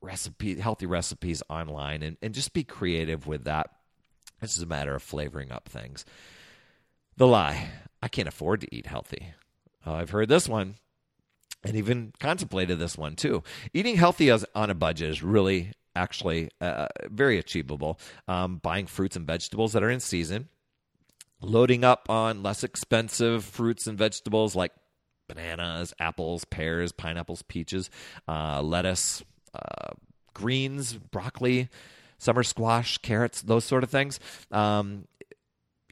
recipe, 0.00 0.58
healthy 0.58 0.86
recipes 0.86 1.42
online 1.48 2.02
and, 2.02 2.16
and 2.22 2.34
just 2.34 2.52
be 2.52 2.64
creative 2.64 3.26
with 3.26 3.44
that. 3.44 3.70
This 4.40 4.56
is 4.56 4.62
a 4.62 4.66
matter 4.66 4.94
of 4.94 5.02
flavoring 5.02 5.50
up 5.52 5.68
things. 5.68 6.04
The 7.16 7.26
lie 7.26 7.70
I 8.02 8.08
can't 8.08 8.28
afford 8.28 8.60
to 8.60 8.74
eat 8.74 8.86
healthy. 8.86 9.32
Uh, 9.86 9.94
I've 9.94 10.10
heard 10.10 10.28
this 10.28 10.48
one 10.48 10.74
and 11.64 11.76
even 11.76 12.12
contemplated 12.20 12.78
this 12.78 12.98
one 12.98 13.16
too. 13.16 13.42
Eating 13.72 13.96
healthy 13.96 14.30
as, 14.30 14.44
on 14.54 14.70
a 14.70 14.74
budget 14.74 15.10
is 15.10 15.22
really 15.22 15.72
actually 15.94 16.50
uh, 16.60 16.88
very 17.08 17.38
achievable. 17.38 17.98
Um, 18.28 18.56
buying 18.58 18.86
fruits 18.86 19.16
and 19.16 19.26
vegetables 19.26 19.72
that 19.72 19.82
are 19.82 19.90
in 19.90 20.00
season, 20.00 20.48
loading 21.40 21.84
up 21.84 22.08
on 22.08 22.42
less 22.42 22.64
expensive 22.64 23.44
fruits 23.44 23.86
and 23.86 23.98
vegetables 23.98 24.54
like 24.54 24.72
bananas, 25.28 25.92
apples, 25.98 26.44
pears, 26.44 26.92
pineapples, 26.92 27.42
peaches, 27.42 27.90
uh, 28.28 28.62
lettuce, 28.62 29.22
uh, 29.54 29.92
greens, 30.34 30.94
broccoli, 30.94 31.68
summer 32.18 32.42
squash, 32.42 32.98
carrots, 32.98 33.42
those 33.42 33.64
sort 33.64 33.82
of 33.82 33.90
things. 33.90 34.20
Um, 34.50 35.06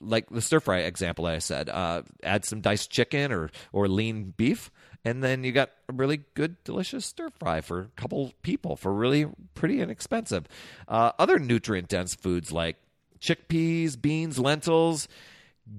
like 0.01 0.29
the 0.29 0.43
stir 0.43 0.61
fry 0.61 0.79
example 0.81 1.27
I 1.27 1.39
said, 1.39 1.69
uh, 1.69 2.03
add 2.23 2.45
some 2.45 2.61
diced 2.61 2.91
chicken 2.91 3.33
or 3.33 3.51
or 3.73 3.89
lean 3.89 4.35
beef, 4.37 4.71
and 5.05 5.23
then 5.23 5.45
you 5.45 5.53
got 5.53 5.71
a 5.89 5.93
really 5.93 6.25
good, 6.35 6.63
delicious 6.65 7.07
stir 7.07 7.31
fry 7.31 7.61
for 7.61 7.81
a 7.81 8.01
couple 8.01 8.33
people 8.43 8.77
for 8.77 8.93
really 8.93 9.27
pretty 9.55 9.81
inexpensive. 9.81 10.47
Uh, 10.89 11.13
other 11.19 11.39
nutrient 11.39 11.89
dense 11.89 12.15
foods 12.15 12.53
like 12.53 12.77
chickpeas, 13.21 14.01
beans, 14.01 14.39
lentils. 14.39 15.09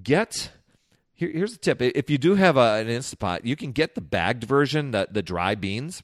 Get 0.02 0.50
here, 1.16 1.30
here's 1.30 1.54
a 1.54 1.58
tip: 1.58 1.80
if 1.80 2.10
you 2.10 2.18
do 2.18 2.34
have 2.34 2.56
a, 2.56 2.74
an 2.74 2.88
Instapot, 2.88 3.40
you 3.44 3.56
can 3.56 3.72
get 3.72 3.94
the 3.94 4.00
bagged 4.00 4.44
version, 4.44 4.90
the 4.90 5.08
the 5.10 5.22
dry 5.22 5.54
beans. 5.54 6.02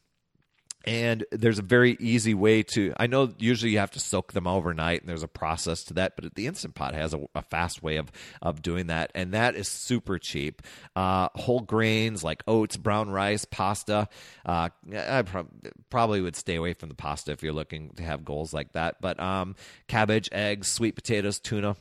And 0.84 1.24
there's 1.30 1.60
a 1.60 1.62
very 1.62 1.96
easy 2.00 2.34
way 2.34 2.64
to 2.74 2.92
i 2.96 3.06
know 3.06 3.32
usually 3.38 3.70
you 3.70 3.78
have 3.78 3.92
to 3.92 4.00
soak 4.00 4.32
them 4.32 4.48
overnight 4.48 5.00
and 5.00 5.08
there's 5.08 5.22
a 5.22 5.28
process 5.28 5.84
to 5.84 5.94
that 5.94 6.16
but 6.16 6.34
the 6.34 6.48
instant 6.48 6.74
pot 6.74 6.92
has 6.94 7.14
a, 7.14 7.20
a 7.36 7.42
fast 7.42 7.84
way 7.84 7.98
of 7.98 8.10
of 8.40 8.62
doing 8.62 8.88
that. 8.88 9.12
And 9.14 9.32
that 9.32 9.54
is 9.54 9.68
super 9.68 10.18
cheap. 10.18 10.62
Uh, 10.96 11.28
whole 11.36 11.60
grains 11.60 12.24
like 12.24 12.42
oats 12.48 12.76
brown 12.76 13.10
rice 13.10 13.44
pasta. 13.44 14.08
Uh, 14.44 14.70
i 14.92 15.22
pro- 15.22 15.46
probably 15.88 16.20
would 16.20 16.34
stay 16.34 16.56
away 16.56 16.72
from 16.72 16.88
the 16.88 16.96
pasta 16.96 17.30
if 17.30 17.44
you're 17.44 17.52
looking 17.52 17.90
to 17.90 18.02
have 18.02 18.24
goals 18.24 18.52
like 18.52 18.72
that. 18.72 18.96
But 19.00 19.20
um, 19.20 19.54
cabbage 19.86 20.28
eggs 20.32 20.66
sweet 20.66 20.96
potatoes 20.96 21.38
tuna 21.38 21.76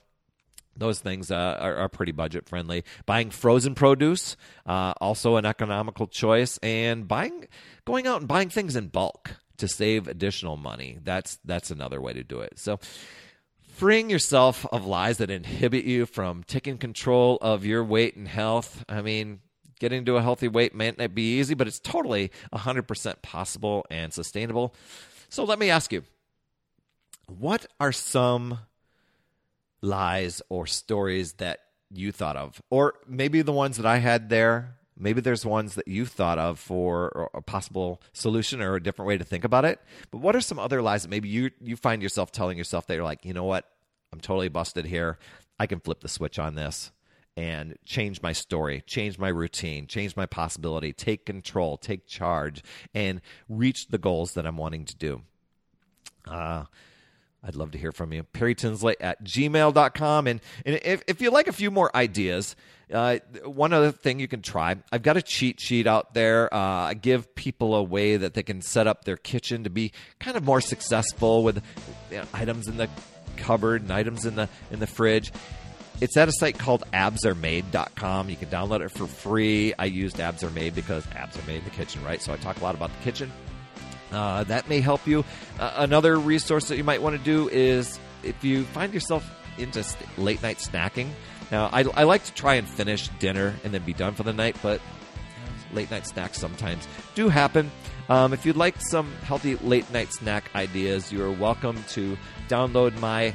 those 0.75 0.99
things 0.99 1.31
uh, 1.31 1.57
are, 1.59 1.75
are, 1.75 1.89
pretty 1.89 2.11
budget 2.11 2.47
friendly. 2.47 2.83
Buying 3.05 3.29
frozen 3.29 3.75
produce, 3.75 4.35
uh, 4.65 4.93
also 5.01 5.35
an 5.35 5.45
economical 5.45 6.07
choice, 6.07 6.57
and 6.63 7.07
buying, 7.07 7.47
going 7.85 8.07
out 8.07 8.21
and 8.21 8.27
buying 8.27 8.49
things 8.49 8.75
in 8.75 8.87
bulk 8.87 9.35
to 9.57 9.67
save 9.67 10.07
additional 10.07 10.57
money. 10.57 10.97
That's 11.03 11.39
that's 11.45 11.71
another 11.71 12.01
way 12.01 12.13
to 12.13 12.23
do 12.23 12.39
it. 12.39 12.57
So, 12.57 12.79
freeing 13.73 14.09
yourself 14.09 14.65
of 14.71 14.85
lies 14.85 15.17
that 15.17 15.29
inhibit 15.29 15.85
you 15.85 16.05
from 16.05 16.43
taking 16.43 16.77
control 16.77 17.37
of 17.41 17.65
your 17.65 17.83
weight 17.83 18.15
and 18.15 18.27
health. 18.27 18.83
I 18.89 19.01
mean, 19.01 19.39
getting 19.79 20.05
to 20.05 20.17
a 20.17 20.21
healthy 20.21 20.47
weight 20.47 20.75
may 20.75 20.91
not 20.91 21.13
be 21.13 21.39
easy, 21.39 21.53
but 21.53 21.67
it's 21.67 21.79
totally 21.79 22.31
100% 22.53 23.21
possible 23.21 23.85
and 23.89 24.13
sustainable. 24.13 24.75
So, 25.29 25.43
let 25.43 25.59
me 25.59 25.69
ask 25.69 25.93
you, 25.93 26.03
what 27.27 27.65
are 27.79 27.91
some 27.91 28.59
lies 29.81 30.41
or 30.49 30.67
stories 30.67 31.33
that 31.33 31.59
you 31.89 32.11
thought 32.11 32.37
of, 32.37 32.61
or 32.69 32.95
maybe 33.07 33.41
the 33.41 33.51
ones 33.51 33.77
that 33.77 33.85
I 33.85 33.97
had 33.97 34.29
there. 34.29 34.75
Maybe 34.97 35.19
there's 35.19 35.45
ones 35.45 35.75
that 35.75 35.87
you 35.87 36.05
thought 36.05 36.37
of 36.37 36.59
for 36.59 37.31
a 37.33 37.41
possible 37.41 38.01
solution 38.13 38.61
or 38.61 38.75
a 38.75 38.83
different 38.83 39.07
way 39.07 39.17
to 39.17 39.23
think 39.23 39.43
about 39.43 39.65
it. 39.65 39.79
But 40.11 40.19
what 40.19 40.35
are 40.35 40.41
some 40.41 40.59
other 40.59 40.81
lies 40.81 41.01
that 41.01 41.09
maybe 41.09 41.27
you 41.27 41.49
you 41.59 41.75
find 41.75 42.03
yourself 42.03 42.31
telling 42.31 42.57
yourself 42.57 42.85
that 42.85 42.95
you're 42.95 43.03
like, 43.03 43.25
you 43.25 43.33
know 43.33 43.45
what, 43.45 43.67
I'm 44.13 44.19
totally 44.19 44.49
busted 44.49 44.85
here. 44.85 45.17
I 45.59 45.65
can 45.65 45.79
flip 45.79 46.01
the 46.01 46.07
switch 46.07 46.37
on 46.37 46.55
this 46.55 46.91
and 47.37 47.77
change 47.85 48.21
my 48.21 48.33
story, 48.33 48.83
change 48.85 49.17
my 49.17 49.29
routine, 49.29 49.87
change 49.87 50.15
my 50.15 50.25
possibility, 50.25 50.93
take 50.93 51.25
control, 51.25 51.77
take 51.77 52.05
charge, 52.05 52.63
and 52.93 53.21
reach 53.47 53.87
the 53.87 53.97
goals 53.97 54.33
that 54.33 54.45
I'm 54.45 54.57
wanting 54.57 54.85
to 54.85 54.95
do. 54.95 55.21
Uh, 56.27 56.65
I'd 57.43 57.55
love 57.55 57.71
to 57.71 57.77
hear 57.77 57.91
from 57.91 58.13
you. 58.13 58.23
Perry 58.23 58.53
Tinsley 58.53 58.95
at 58.99 59.23
gmail.com. 59.23 60.27
And, 60.27 60.41
and 60.65 60.79
if, 60.83 61.03
if 61.07 61.21
you 61.21 61.31
like 61.31 61.47
a 61.47 61.53
few 61.53 61.71
more 61.71 61.95
ideas, 61.95 62.55
uh, 62.93 63.19
one 63.45 63.73
other 63.73 63.91
thing 63.91 64.19
you 64.19 64.27
can 64.27 64.41
try 64.41 64.75
I've 64.91 65.01
got 65.01 65.15
a 65.17 65.21
cheat 65.21 65.59
sheet 65.59 65.87
out 65.87 66.13
there. 66.13 66.53
Uh, 66.53 66.57
I 66.57 66.93
give 66.93 67.33
people 67.35 67.73
a 67.75 67.83
way 67.83 68.17
that 68.17 68.33
they 68.33 68.43
can 68.43 68.61
set 68.61 68.85
up 68.85 69.05
their 69.05 69.17
kitchen 69.17 69.63
to 69.63 69.69
be 69.69 69.91
kind 70.19 70.37
of 70.37 70.43
more 70.43 70.61
successful 70.61 71.43
with 71.43 71.63
you 72.11 72.17
know, 72.17 72.25
items 72.33 72.67
in 72.67 72.77
the 72.77 72.89
cupboard 73.37 73.81
and 73.81 73.91
items 73.91 74.25
in 74.25 74.35
the, 74.35 74.49
in 74.69 74.79
the 74.79 74.87
fridge. 74.87 75.31
It's 75.99 76.17
at 76.17 76.27
a 76.27 76.31
site 76.31 76.57
called 76.57 76.83
absaremade.com. 76.93 78.29
You 78.29 78.35
can 78.35 78.49
download 78.49 78.81
it 78.81 78.89
for 78.89 79.07
free. 79.07 79.73
I 79.77 79.85
used 79.85 80.19
Abs 80.19 80.43
Are 80.43 80.49
Made 80.49 80.73
because 80.73 81.05
abs 81.15 81.37
are 81.37 81.43
made 81.43 81.59
in 81.59 81.63
the 81.63 81.69
kitchen, 81.69 82.03
right? 82.03 82.21
So 82.21 82.33
I 82.33 82.37
talk 82.37 82.59
a 82.59 82.63
lot 82.63 82.73
about 82.73 82.89
the 82.89 83.03
kitchen. 83.03 83.31
Uh, 84.11 84.43
that 84.45 84.67
may 84.67 84.81
help 84.81 85.07
you. 85.07 85.23
Uh, 85.59 85.73
another 85.77 86.17
resource 86.19 86.67
that 86.67 86.77
you 86.77 86.83
might 86.83 87.01
want 87.01 87.17
to 87.17 87.23
do 87.23 87.49
is 87.49 87.99
if 88.23 88.43
you 88.43 88.63
find 88.65 88.93
yourself 88.93 89.29
into 89.57 89.83
st- 89.83 90.17
late 90.17 90.41
night 90.41 90.57
snacking. 90.57 91.09
Now, 91.51 91.69
I, 91.71 91.83
I, 91.93 92.03
like 92.03 92.23
to 92.25 92.33
try 92.33 92.55
and 92.55 92.67
finish 92.67 93.09
dinner 93.19 93.53
and 93.63 93.73
then 93.73 93.83
be 93.83 93.93
done 93.93 94.13
for 94.13 94.23
the 94.23 94.33
night, 94.33 94.55
but 94.61 94.81
late 95.73 95.91
night 95.91 96.07
snacks 96.07 96.37
sometimes 96.39 96.87
do 97.15 97.29
happen. 97.29 97.71
Um, 98.09 98.33
if 98.33 98.45
you'd 98.45 98.57
like 98.57 98.81
some 98.81 99.11
healthy 99.23 99.55
late 99.55 99.89
night 99.91 100.11
snack 100.13 100.49
ideas, 100.55 101.11
you 101.11 101.23
are 101.23 101.31
welcome 101.31 101.83
to 101.89 102.17
download 102.47 102.97
my. 102.99 103.33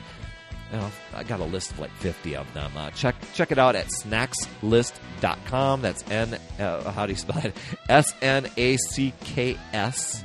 You 0.72 0.78
know, 0.78 0.90
I 1.14 1.22
got 1.22 1.38
a 1.38 1.44
list 1.44 1.70
of 1.70 1.78
like 1.78 1.92
50 1.92 2.34
of 2.34 2.52
them. 2.52 2.72
Uh, 2.76 2.90
check 2.90 3.14
check 3.34 3.52
it 3.52 3.58
out 3.58 3.76
at 3.76 3.86
snackslist.com. 3.86 5.80
That's 5.80 6.10
N, 6.10 6.36
uh, 6.58 6.90
how 6.90 7.06
do 7.06 7.12
you 7.12 7.18
spell 7.18 7.38
it? 7.38 7.56
S 7.88 8.12
N 8.20 8.48
A 8.56 8.76
C 8.76 9.14
K 9.20 9.56
S 9.72 10.24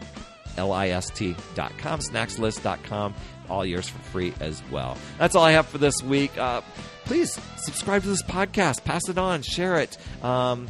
L-I-S-T.com, 0.57 1.99
snackslist.com, 1.99 3.13
all 3.49 3.65
yours 3.65 3.89
for 3.89 3.99
free 3.99 4.33
as 4.39 4.61
well. 4.71 4.97
That's 5.17 5.35
all 5.35 5.43
I 5.43 5.51
have 5.51 5.67
for 5.67 5.77
this 5.77 6.01
week. 6.03 6.37
Uh, 6.37 6.61
please 7.05 7.39
subscribe 7.57 8.03
to 8.03 8.09
this 8.09 8.23
podcast, 8.23 8.83
pass 8.83 9.07
it 9.09 9.17
on, 9.17 9.41
share 9.41 9.79
it. 9.79 9.97
Um, 10.23 10.67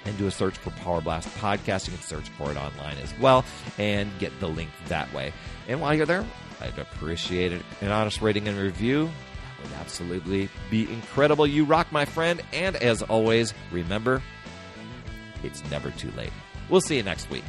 and 0.05 0.17
do 0.17 0.27
a 0.27 0.31
search 0.31 0.57
for 0.57 0.71
Power 0.71 1.01
Blast 1.01 1.29
Podcast. 1.37 1.87
You 1.87 1.93
can 1.93 2.01
search 2.01 2.29
for 2.29 2.51
it 2.51 2.57
online 2.57 2.97
as 3.03 3.13
well 3.19 3.45
and 3.77 4.09
get 4.19 4.37
the 4.39 4.47
link 4.47 4.69
that 4.87 5.11
way. 5.13 5.33
And 5.67 5.81
while 5.81 5.93
you're 5.93 6.05
there, 6.05 6.25
I'd 6.59 6.77
appreciate 6.77 7.51
it. 7.53 7.61
An 7.81 7.91
honest 7.91 8.21
rating 8.21 8.47
and 8.47 8.57
review 8.57 9.05
that 9.05 9.69
would 9.69 9.79
absolutely 9.79 10.49
be 10.69 10.91
incredible. 10.91 11.45
You 11.45 11.65
rock, 11.65 11.91
my 11.91 12.05
friend. 12.05 12.41
And 12.53 12.75
as 12.77 13.01
always, 13.03 13.53
remember, 13.71 14.21
it's 15.43 15.63
never 15.69 15.91
too 15.91 16.11
late. 16.11 16.31
We'll 16.69 16.81
see 16.81 16.97
you 16.97 17.03
next 17.03 17.29
week. 17.29 17.43